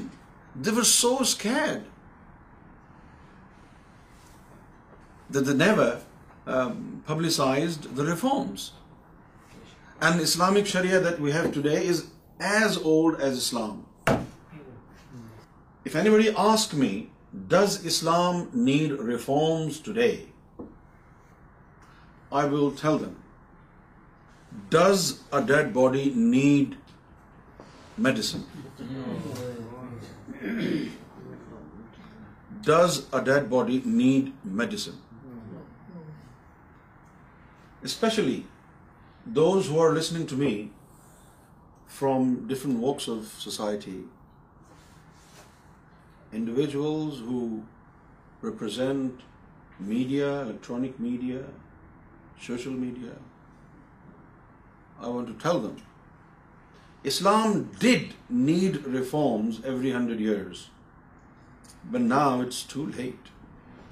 they 0.62 0.72
were 0.78 0.90
so 0.92 1.18
scared 1.36 1.84
that 5.30 5.52
they 5.52 5.60
never 5.68 5.92
um, 6.46 6.82
publicized 7.06 7.96
the 8.00 8.12
reforms. 8.18 8.74
And 10.02 10.20
Islamic 10.22 10.68
Sharia 10.68 10.98
that 11.04 11.20
we 11.22 11.40
have 11.40 11.54
today 11.62 11.80
is 11.96 12.04
as 12.40 12.78
old 12.78 13.22
as 13.22 13.38
Islam. 13.38 13.86
If 15.90 15.96
anybody 15.96 16.34
asks 16.46 16.74
me, 16.74 16.92
does 17.56 17.84
Islam 17.86 18.50
need 18.54 18.92
reforms 18.94 19.80
today? 19.80 20.28
I 22.32 22.46
will 22.46 22.72
tell 22.72 22.98
them, 22.98 23.18
does 24.70 25.22
a 25.32 25.42
dead 25.42 25.74
body 25.74 26.12
need 26.16 26.78
medicine? 27.98 28.46
Does 32.64 33.06
a 33.14 33.24
dead 33.24 33.50
body 33.50 33.82
need 33.86 34.34
medicine? 34.44 35.02
Especially 37.84 38.46
those 39.24 39.68
who 39.68 39.80
are 39.80 39.94
listening 39.94 40.26
to 40.26 40.36
me 40.36 40.56
from 42.00 42.32
different 42.52 42.84
walks 42.86 43.08
of 43.14 43.24
society, 43.46 44.00
individuals 46.40 47.22
who 47.30 47.44
represent 48.42 49.26
media, 49.92 50.30
electronic 50.46 51.00
media, 51.08 51.42
social 52.48 52.78
media. 52.86 53.20
I 55.04 55.14
want 55.18 55.32
to 55.34 55.42
tell 55.46 55.62
them, 55.68 55.78
Islam 57.14 57.62
did 57.86 58.16
need 58.42 58.78
reforms 58.98 59.62
every 59.72 59.96
100 60.02 60.20
years, 60.28 60.68
but 61.96 62.08
now 62.12 62.30
it's 62.48 62.62
too 62.76 62.86
late. 63.00 63.32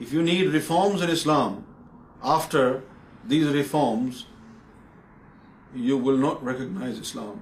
If 0.06 0.13
you 0.17 0.26
need 0.34 0.54
reforms 0.60 1.08
in 1.08 1.15
Islam, 1.15 1.58
after 2.36 2.65
these 3.34 3.50
reforms, 3.58 4.26
you 5.89 6.04
will 6.08 6.24
not 6.30 6.48
recognize 6.54 7.04
Islam. 7.10 7.41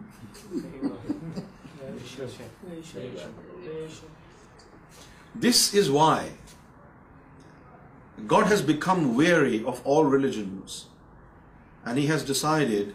This 5.47 5.63
is 5.81 5.91
why 5.95 6.17
God 8.33 8.47
has 8.51 8.61
become 8.69 9.03
weary 9.19 9.59
of 9.73 9.81
all 9.91 10.09
religions 10.17 10.75
and 11.85 12.01
He 12.01 12.05
has 12.13 12.25
decided 12.31 12.93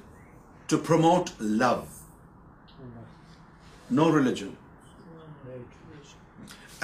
to 0.74 0.78
promote 0.90 1.32
love. 1.64 2.00
No 4.02 4.06
religion. 4.18 4.56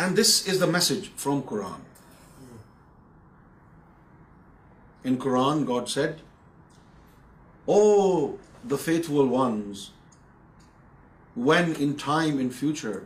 And 0.02 0.20
this 0.22 0.30
is 0.52 0.60
the 0.60 0.68
message 0.74 1.08
from 1.22 1.42
Quran. 1.48 1.88
In 5.10 5.16
Quran, 5.24 5.64
God 5.70 5.88
said, 5.94 6.20
"Oh, 7.66 8.06
the 8.74 8.82
faithful 8.90 9.36
ones 9.44 9.90
when 11.48 11.72
in 11.86 11.94
time 12.02 12.40
in 12.44 12.50
future 12.58 12.98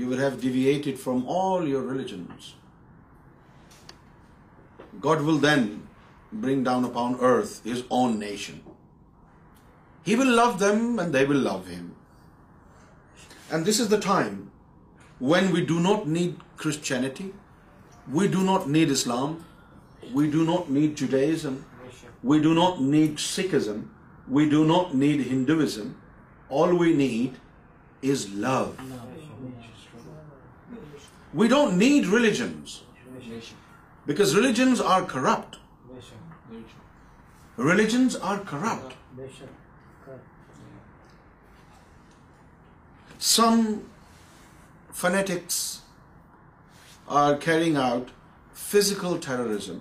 you 0.00 0.08
will 0.08 0.22
have 0.24 0.40
deviated 0.42 1.00
from 1.04 1.24
all 1.36 1.68
your 1.72 1.82
religions, 1.82 2.54
God 5.00 5.22
will 5.22 5.38
then 5.46 5.64
bring 6.44 6.64
down 6.64 6.84
upon 6.84 7.18
earth 7.32 7.60
his 7.64 7.84
own 7.90 8.18
nation. 8.18 8.62
He 10.02 10.16
will 10.16 10.32
love 10.32 10.58
them 10.58 10.98
and 10.98 11.14
they 11.14 11.24
will 11.24 11.42
love 11.50 11.68
him. 11.68 11.94
And 13.50 13.66
this 13.66 13.78
is 13.78 13.88
the 13.88 14.00
time 14.00 14.50
when 15.32 15.52
we 15.52 15.64
do 15.64 15.78
not 15.80 16.08
need 16.08 16.38
Christianity, 16.56 17.32
we 18.10 18.28
do 18.28 18.40
not 18.40 18.68
need 18.68 18.90
Islam, 18.90 19.44
we 20.12 20.30
do 20.30 20.44
not 20.44 20.70
need 20.70 20.96
Judaism, 20.96 21.64
we 22.22 22.40
do 22.40 22.54
not 22.54 22.80
need 22.80 23.18
Sikhism, 23.18 23.88
we 24.26 24.48
do 24.48 24.64
not 24.64 24.94
need 24.94 25.20
Hinduism, 25.20 25.90
all 26.60 26.74
we 26.84 26.92
need 27.00 27.36
is 28.14 28.22
love. 28.44 28.80
We 31.42 31.48
don't 31.52 31.78
need 31.82 32.08
religions, 32.14 32.74
because 34.10 34.38
religions 34.38 34.82
are 34.94 35.02
corrupt. 35.12 35.56
Religions 37.68 38.18
are 38.32 38.36
corrupt. 38.50 38.96
Some 43.30 43.64
fanatics 45.02 45.58
are 47.22 47.34
carrying 47.48 47.80
out 47.86 48.14
physical 48.66 49.18
terrorism, 49.30 49.80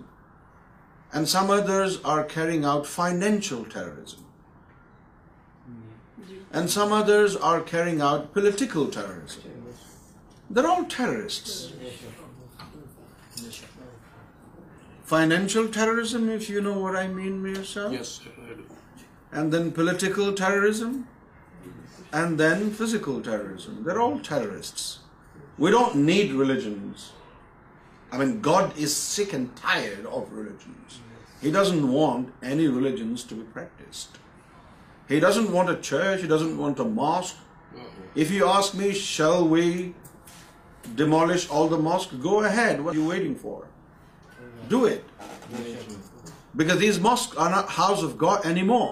and 1.11 1.35
some 1.37 1.53
others 1.59 2.01
are 2.15 2.23
carrying 2.37 2.67
out 2.73 2.91
financial 2.95 3.71
terrorism. 3.77 4.17
There 6.53 7.35
all 10.65 10.83
financially 15.09 16.19
mean 17.15 17.33
mere 17.33 18.53
political 19.75 20.31
then 22.39 22.69
physical 22.77 23.19
there 23.27 23.99
almost 24.03 24.99
with 25.63 25.75
religions 26.41 27.09
may 28.19 28.25
goes 28.47 28.91
second 28.97 29.65
of 30.13 30.33
religion 30.33 31.45
religions 31.53 33.33
be 33.33 33.43
practised 33.53 34.17
doesn't 35.19 35.49
want 35.51 35.69
isn't 35.93 36.53
want 36.59 36.79
mosque 36.99 37.77
if 38.19 38.27
you 38.31 38.47
ask 38.49 38.75
me 38.75 38.91
sure 38.99 39.29
mosque 41.81 42.09
go 42.23 42.39
ahead 42.45 42.77
you 42.95 43.03
waiting 43.05 43.33
for 43.41 43.59
do 44.69 44.79
it's 44.85 46.99
house 47.77 48.03
of 48.03 48.11
God 48.21 48.39
anymore 48.45 48.87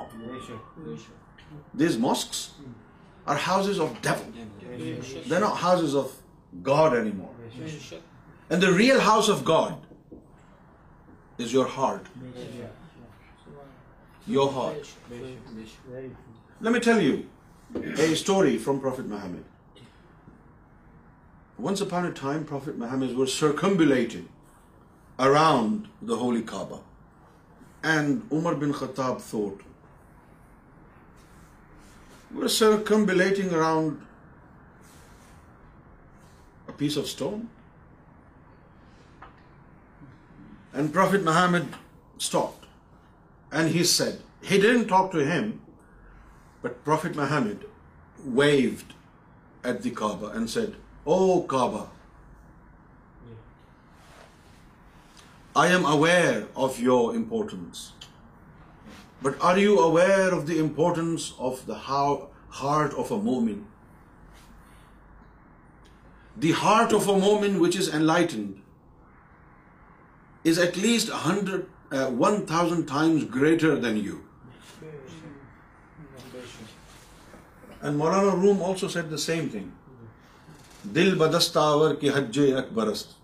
are 3.25 3.35
house 3.47 3.63
is 3.69 3.79
of 3.81 3.89
them 5.29 5.41
house 5.43 5.79
is 5.83 5.95
of 5.97 6.07
God 6.67 6.91
anymore 6.97 7.31
and 8.51 8.61
the 8.63 8.77
real 8.77 8.99
house 9.07 9.29
of 9.29 9.37
God 9.47 9.73
is 11.41 11.53
your 11.53 11.65
heart 11.77 12.03
tell 14.29 15.63
you 17.03 17.11
a 17.73 18.11
story 18.11 18.57
from 18.63 18.77
prophet 18.79 19.07
Muhammad 19.09 19.47
once 21.67 21.81
of 21.81 21.93
a 21.93 22.09
time 22.19 22.43
prophet 22.49 22.75
Muhammad 22.79 23.15
go 23.15 23.25
circumambulating 23.85 24.27
around 25.27 25.87
the 26.09 26.15
holy 26.21 26.41
Kaaba 26.51 26.77
and 27.93 28.21
Umar 28.33 28.53
bin 28.65 28.71
Khattab 28.79 29.19
for 29.29 29.63
go 32.35 32.47
circumambulating 33.15 33.53
around 33.57 33.97
piece 36.77 36.97
of 36.97 37.03
stone 37.03 37.45
and 40.73 40.93
prophet 40.93 41.23
Muhammad 41.25 41.73
stock 42.15 42.58
And 43.51 43.75
he 43.75 43.83
said, 43.83 44.19
he 44.41 44.57
didn't 44.63 44.87
talk 44.87 45.11
to 45.11 45.25
him, 45.31 45.47
but 46.61 46.83
Prophet 46.89 47.15
Muhammad 47.15 47.65
waved 48.41 48.93
at 49.63 49.81
the 49.83 49.93
Kaaba 50.01 50.27
and 50.39 50.49
said, 50.55 50.75
"Oh 51.15 51.37
Kaaba, 51.53 51.85
I 55.63 55.65
am 55.77 55.87
aware 55.91 56.43
of 56.67 56.77
your 56.87 57.03
importance, 57.21 57.81
but 59.25 59.45
are 59.49 59.57
you 59.63 59.79
aware 59.85 60.29
of 60.37 60.45
the 60.51 60.59
importance 60.67 61.27
of 61.51 61.65
the 61.71 61.79
heart 61.87 62.97
of 63.03 63.11
a 63.17 63.19
mu'min? 63.29 63.65
The 66.47 66.53
heart 66.63 66.95
of 67.01 67.09
a 67.15 67.17
mu'min 67.25 67.59
which 67.65 67.81
is 67.81 67.91
enlightened 67.99 68.63
is 70.43 70.65
at 70.69 70.81
least 70.87 71.17
100 71.23 71.67
one 71.91 72.45
thousand 72.47 72.87
times 72.89 73.23
greater 73.35 73.75
than 73.83 73.97
you 74.05 74.15
and 77.81 77.95
Maulana 77.97 78.31
Rumi 78.41 78.61
also 78.63 78.87
said 78.89 79.09
the 79.11 79.17
same 79.27 79.47
thing 79.51 79.69
دل 80.95 81.13
بدستور 81.17 81.93
کے 82.01 82.09
حجے 82.15 82.51
اکبرست 82.57 83.17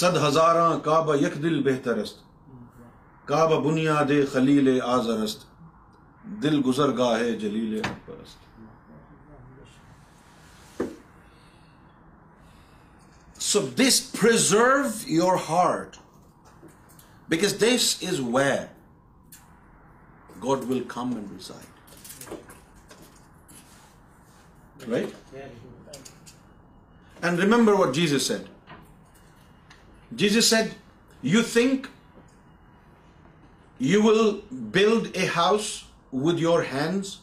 صد 0.00 0.16
ہزاراں 0.26 0.78
کعبہ 0.84 1.16
یک 1.20 1.42
دل 1.42 1.60
بہترست 1.62 2.20
کعبہ 3.28 3.60
بنیاد 3.70 4.10
خلیل 4.32 4.78
آزرست 4.92 5.44
دل 6.42 6.60
گزر 6.66 6.96
گاہ 6.98 7.22
جلیل 7.40 7.76
اکبرست 7.84 8.50
so 13.50 13.60
this 13.78 14.00
preserve 14.20 14.82
your 15.12 15.36
heart 15.48 15.96
Because 17.28 17.58
this 17.58 17.90
is 18.10 18.20
where 18.36 18.70
God 20.46 20.64
will 20.70 20.82
come 20.94 21.12
and 21.18 21.30
reside. 21.30 22.46
Right? 24.94 25.14
And 27.22 27.38
remember 27.38 27.74
what 27.76 27.92
Jesus 27.94 28.26
said. 28.26 28.48
Jesus 30.22 30.48
said, 30.52 30.72
you 31.22 31.42
think 31.42 31.90
you 33.90 34.02
will 34.02 34.26
build 34.78 35.14
a 35.16 35.26
house 35.34 35.68
with 36.10 36.40
your 36.40 36.62
hands 36.62 37.20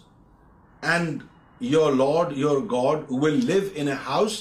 and 0.82 1.28
your 1.60 1.92
Lord, 1.92 2.32
your 2.46 2.62
God, 2.62 3.10
will 3.10 3.40
live 3.52 3.76
in 3.76 3.90
a 3.90 4.00
house 4.10 4.38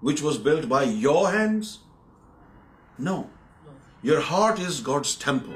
which 0.00 0.22
was 0.22 0.38
built 0.38 0.68
by 0.68 0.84
your 0.84 1.30
hands? 1.32 1.80
No. 3.10 3.20
Your 4.02 4.20
heart 4.28 4.58
is 4.58 4.80
God's 4.80 5.14
temple. 5.14 5.54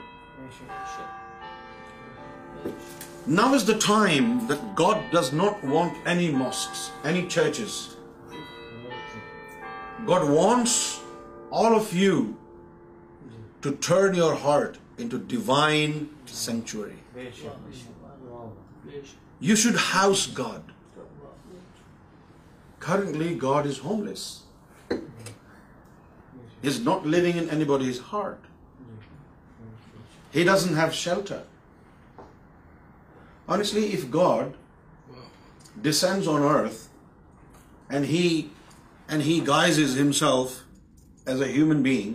Now 3.26 3.54
is 3.54 3.64
the 3.64 3.76
time 3.84 4.46
that 4.48 4.74
God 4.74 5.00
does 5.10 5.32
not 5.32 5.64
want 5.64 5.96
any 6.04 6.30
mosques, 6.30 6.90
any 7.04 7.26
churches. 7.26 7.96
God 10.04 10.28
wants 10.28 11.00
all 11.50 11.74
of 11.74 11.94
you 11.96 12.36
to 13.62 13.72
turn 13.88 14.14
your 14.14 14.34
heart 14.34 14.78
into 14.98 15.18
divine 15.18 15.94
sanctuary. 16.26 16.98
You 19.40 19.56
should 19.56 19.78
house 19.88 20.26
God. 20.26 20.74
Currently, 22.78 23.34
God 23.36 23.64
is 23.64 23.78
homeless 23.78 24.26
is 26.72 26.80
not 26.90 27.06
living 27.14 27.38
in 27.42 27.50
anybody's 27.56 28.00
heart. 28.10 28.50
He 30.36 30.44
doesn't 30.50 30.78
have 30.80 30.94
shelter. 31.00 31.40
Honestly, 33.54 33.84
if 33.96 34.04
God 34.16 35.72
descends 35.86 36.30
on 36.34 36.46
earth 36.50 36.78
and 37.96 39.22
he 39.30 39.34
guises 39.50 39.98
himself 40.02 40.54
as 41.34 41.42
a 41.48 41.50
human 41.56 41.82
being 41.88 42.14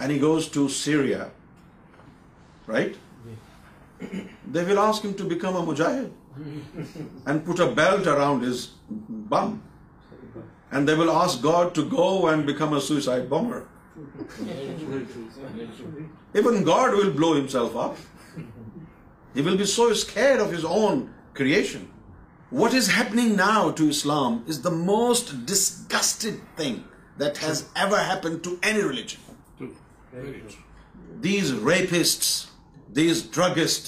and 0.00 0.16
he 0.16 0.18
goes 0.24 0.48
to 0.56 0.68
Syria, 0.78 1.20
right? 2.72 2.98
They 4.56 4.64
will 4.72 4.80
ask 4.80 5.06
him 5.06 5.14
to 5.20 5.28
become 5.30 5.56
a 5.60 5.62
mujahid 5.70 6.98
and 7.30 7.46
put 7.46 7.64
a 7.68 7.72
belt 7.82 8.12
around 8.16 8.52
his 8.52 8.68
bum. 9.34 9.56
And 10.76 10.88
they 10.88 10.94
will 10.94 11.10
ask 11.10 11.34
God 11.44 11.66
to 11.74 11.82
go 11.92 12.06
and 12.28 12.44
become 12.46 12.74
God 16.70 16.94
will 16.94 17.10
blow 17.18 17.30
himself 17.36 17.54
up 17.56 19.46
off 20.40 20.64
own 20.66 21.04
کرٹ 21.38 22.68
is 22.74 22.88
happening 22.98 23.30
now 23.36 23.70
to 23.76 23.84
Islam 23.94 24.32
is 24.48 24.58
the 24.64 24.70
most 24.84 25.26
disgusted 25.50 26.34
thing 26.56 26.74
that 27.20 27.34
has 27.44 27.56
ایورنگ 27.82 28.36
to 28.44 28.50
religion 28.68 29.20
these 31.24 31.44
rapists 31.68 32.22
these 32.96 33.16
druggists 33.36 33.84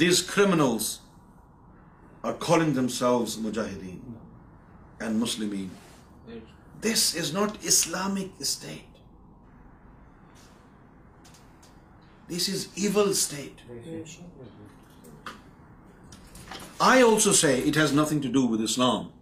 these 0.00 0.16
کردین 0.34 0.60
and 5.04 5.14
Muslim 5.22 5.50
This 6.86 7.14
is 7.22 7.32
not 7.34 7.64
Islamic 7.70 8.30
state. 8.50 8.96
This 12.30 12.48
is 12.48 12.68
evil 12.86 13.14
state. 13.14 13.60
I 16.80 16.94
also 17.02 17.32
say 17.40 17.52
it 17.72 17.78
has 17.82 17.92
nothing 18.00 18.20
to 18.26 18.30
do 18.36 18.42
with 18.54 18.64
Islam. 18.68 19.12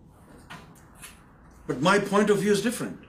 But 1.70 1.82
my 1.88 1.98
point 2.12 2.32
of 2.34 2.40
view 2.44 2.54
is 2.58 2.62
different. 2.68 3.08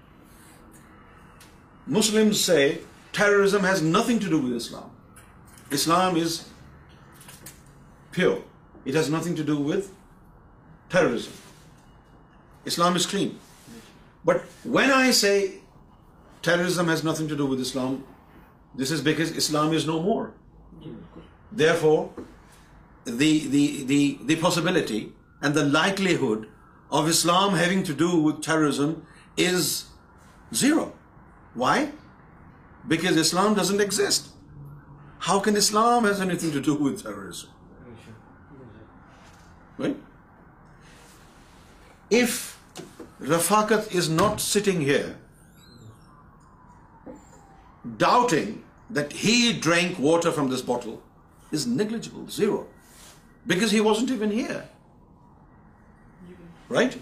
Muslims 1.99 2.41
say 2.47 2.79
terrorism 3.19 3.67
has 3.71 3.81
nothing 3.81 4.19
to 4.25 4.33
do 4.33 4.39
with 4.47 4.57
Islam. 4.57 4.89
Islam 5.79 6.17
is 6.23 6.35
pure. 8.11 8.43
It 8.83 8.99
has 8.99 9.09
nothing 9.15 9.39
to 9.39 9.47
do 9.51 9.55
with 9.57 9.93
terrorism. 10.95 11.39
Islam 12.73 13.01
is 13.01 13.07
clean. 13.13 13.39
But 14.29 14.65
when 14.77 14.91
I 14.95 15.05
say 15.19 15.35
terrorism 16.47 16.91
has 16.93 17.03
nothing 17.09 17.29
to 17.31 17.37
do 17.41 17.47
with 17.53 17.63
Islam, 17.67 17.97
this 18.81 18.91
is 18.97 19.05
because 19.07 19.31
Islam 19.43 19.75
is 19.77 19.87
no 19.91 19.99
more. 20.07 20.25
Therefore, 21.61 22.01
the 23.21 24.37
possibility 24.43 24.99
and 25.47 25.59
the 25.61 25.65
likelihood 25.77 26.49
of 26.99 27.09
Islam 27.15 27.57
having 27.61 27.81
to 27.91 27.95
do 28.03 28.09
with 28.27 28.43
terrorism 28.49 28.93
is 29.47 29.71
zero. 30.61 30.85
Why? 31.65 31.77
Because 32.93 33.17
Islam 33.23 33.57
doesn't 33.59 33.85
exist. 33.87 34.29
How 35.29 35.39
can 35.47 35.59
Islam 35.61 36.07
have 36.09 36.23
anything 36.27 36.53
to 36.59 36.61
do 36.67 36.75
with 36.85 36.95
terrorism? 37.03 38.07
Right? 39.83 39.99
If 42.23 42.39
Rafakat 43.29 43.95
is 44.01 44.09
not 44.09 44.41
sitting 44.41 44.81
here 44.81 45.15
doubting 48.03 48.49
that 48.97 49.13
he 49.23 49.35
drank 49.65 49.99
water 50.07 50.31
from 50.37 50.49
this 50.53 50.61
bottle 50.61 51.01
is 51.51 51.67
negligible, 51.67 52.27
zero, 52.29 52.65
because 53.45 53.71
he 53.71 53.81
wasn't 53.89 54.11
even 54.15 54.33
here, 54.39 54.63
right? 56.77 56.97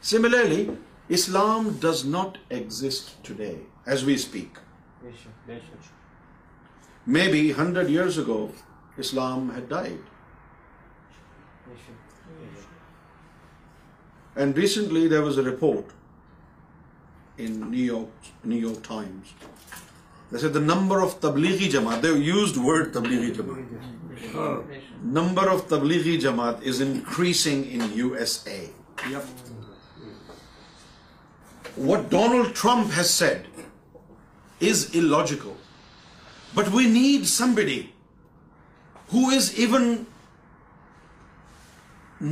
Similarly, 0.00 0.60
Islam 1.08 1.72
does 1.86 2.04
not 2.04 2.38
exist 2.60 3.10
today 3.24 3.56
as 3.86 4.04
we 4.04 4.16
speak. 4.18 4.58
Maybe 7.06 7.42
100 7.52 7.88
years 7.98 8.24
ago 8.26 8.40
Islam 9.06 9.52
had 9.58 9.70
died. 9.76 10.10
Recently 14.36 15.08
there 15.08 15.20
was 15.22 15.38
a 15.38 15.44
report 15.44 15.92
in 17.42 17.60
New 17.70 17.98
York 18.52 18.84
Times 18.88 19.32
this 20.34 20.44
is 20.44 20.54
the 20.54 20.60
number 20.60 21.00
of 21.02 21.14
Tablighi 21.20 21.68
Jamaat 21.70 22.04
used 22.04 22.56
would 22.64 22.92
Tablighi 22.94 23.30
Jamaat 23.34 24.72
number 25.18 25.48
of 25.50 25.62
Tablighi 25.68 26.16
Jamaat 26.26 26.66
is 26.68 26.80
increasing 26.82 27.64
in 27.70 27.82
U 27.94 28.12
S 28.18 28.38
A 28.46 28.64
what 31.76 32.10
Donald 32.10 32.54
Trump 32.62 32.96
has 32.98 33.10
said 33.10 33.46
is 34.70 34.86
illogical 35.10 35.52
but 36.54 36.74
we 36.74 36.84
need 36.90 37.24
somebody 37.26 37.80
who 39.12 39.28
is 39.36 39.50
even 39.56 39.94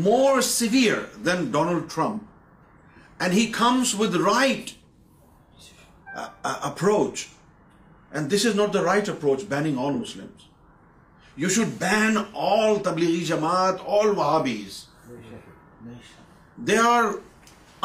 more 0.01 0.41
severe 0.49 0.99
than 1.25 1.45
Donald 1.53 1.83
Trump 1.95 3.23
and 3.23 3.35
he 3.35 3.47
comes 3.59 3.95
with 4.01 4.15
right 4.27 4.71
approach 6.51 7.25
and 8.15 8.33
this 8.35 8.47
is 8.47 8.55
not 8.57 8.73
the 8.75 8.83
right 8.85 9.09
approach 9.09 9.45
banning 9.49 9.79
all 9.85 10.01
you 11.43 11.49
should 11.49 11.69
been 11.81 12.17
all 12.47 12.83
Tablighi 12.85 13.25
Jamaat 13.25 13.81
all 13.99 14.09
Wahhabis 14.17 14.85
they 16.69 16.77
are 16.89 17.05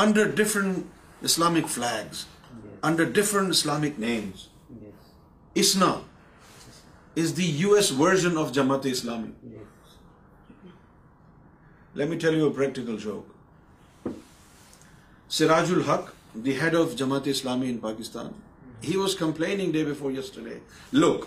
under 0.05 0.32
different 0.41 1.24
Islamic 1.30 1.70
flags 1.76 2.26
under 2.88 3.03
different 3.20 3.49
Islamic 3.49 3.99
names 3.99 4.47
اسنا 5.62 5.93
از 7.22 7.36
دی 7.38 7.49
U 7.60 7.74
S 7.76 7.91
version 7.99 8.38
of 8.38 8.51
جماعت 8.53 8.86
Islamic 8.91 9.55
Shyok 12.00 13.32
Siraj 15.36 15.70
ul Haq 15.72 16.10
the 16.45 16.52
head 16.60 16.76
of 16.76 16.93
Jamaat 16.98 17.28
اسلامی 17.28 17.68
ان 17.70 17.78
Pakistan 17.86 18.28
he 18.88 18.95
was 18.98 19.14
complain 19.20 19.72
day 19.72 19.84
Lok 21.04 21.22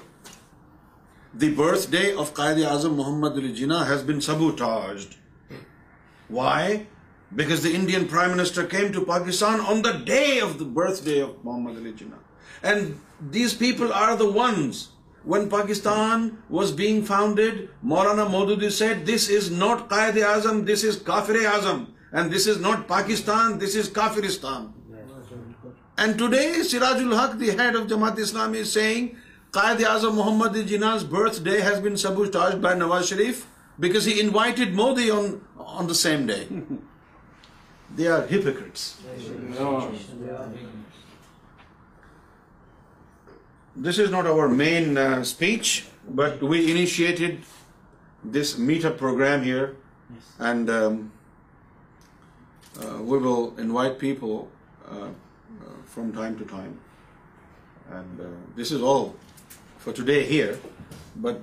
the 1.40 1.50
birth 1.62 1.84
day 1.90 2.04
of 2.20 2.28
قائدی 2.34 2.64
آزم 2.74 2.92
محمد 2.96 3.32
علی 3.38 3.52
جینا 3.56 3.78
has 3.90 4.00
been 4.10 4.20
سبوٹار 4.28 4.88
Y 6.38 6.66
back 7.40 7.50
Indian 7.72 8.04
prime 8.10 8.30
minister 8.36 8.64
came 8.76 8.86
to 8.94 9.00
Pakistan 9.04 9.56
on 9.70 9.76
the 9.84 9.90
day 10.12 10.22
of 10.40 10.50
the 10.60 10.64
birth 10.78 10.98
day 11.04 11.16
of 11.22 11.32
Muhammad 11.44 11.74
Ali 11.80 11.92
Jinnah 12.00 12.16
and 12.68 12.80
these 13.34 13.50
people 13.58 13.86
are 14.02 14.10
the 14.22 14.28
ones 14.40 14.74
when 15.28 15.44
Pakistan 15.48 16.28
was 16.50 16.72
being 16.76 17.00
founded 17.06 17.54
مورانا 17.92 18.24
today 26.18 26.60
Siraj 26.64 27.02
ul Haq 27.02 27.34
of 27.38 27.86
Jamaat 27.88 28.18
Islami 28.20 28.60
Azam 29.56 30.14
Muhammad 30.16 30.56
birthday 31.42 32.74
Nawaz 32.78 33.04
Sharif 33.08 33.44
because 33.80 34.74
Modi 34.76 35.10
on 35.10 35.88
the 35.88 35.94
same 35.94 36.26
day 36.26 36.40
This 43.84 43.98
is 43.98 44.10
not 44.10 44.26
our 44.26 44.46
main 44.46 44.98
uh, 44.98 45.24
speech, 45.24 45.84
but 46.06 46.42
we 46.42 46.70
initiated 46.70 47.38
this 48.22 48.56
meetup 48.56 48.98
program 48.98 49.42
here. 49.42 49.76
Yes. 50.12 50.26
And 50.38 50.68
um, 50.68 51.12
uh, 52.78 52.98
we 53.00 53.16
will 53.16 53.56
invite 53.58 53.98
people 53.98 54.50
uh, 54.86 55.08
from 55.86 56.12
time 56.12 56.36
to 56.40 56.44
time. 56.44 56.78
And 57.90 58.20
this 58.54 58.70
is 58.70 58.82
all 58.82 59.16
for 59.78 59.94
today 59.94 60.26
here, 60.26 60.60
but 61.16 61.40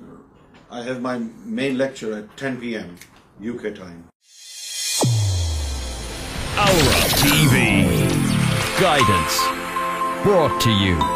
I 0.69 0.83
have 0.83 1.01
my 1.01 1.17
main 1.57 1.75
lecture 1.77 2.15
at 2.15 2.37
10 2.37 2.61
p.m. 2.61 2.95
UK 3.47 3.73
time. 3.81 4.01
Aura 6.67 7.03
TV 7.25 7.57
Guidance, 8.79 9.37
brought 10.23 10.61
to 10.61 10.69
you 10.69 11.13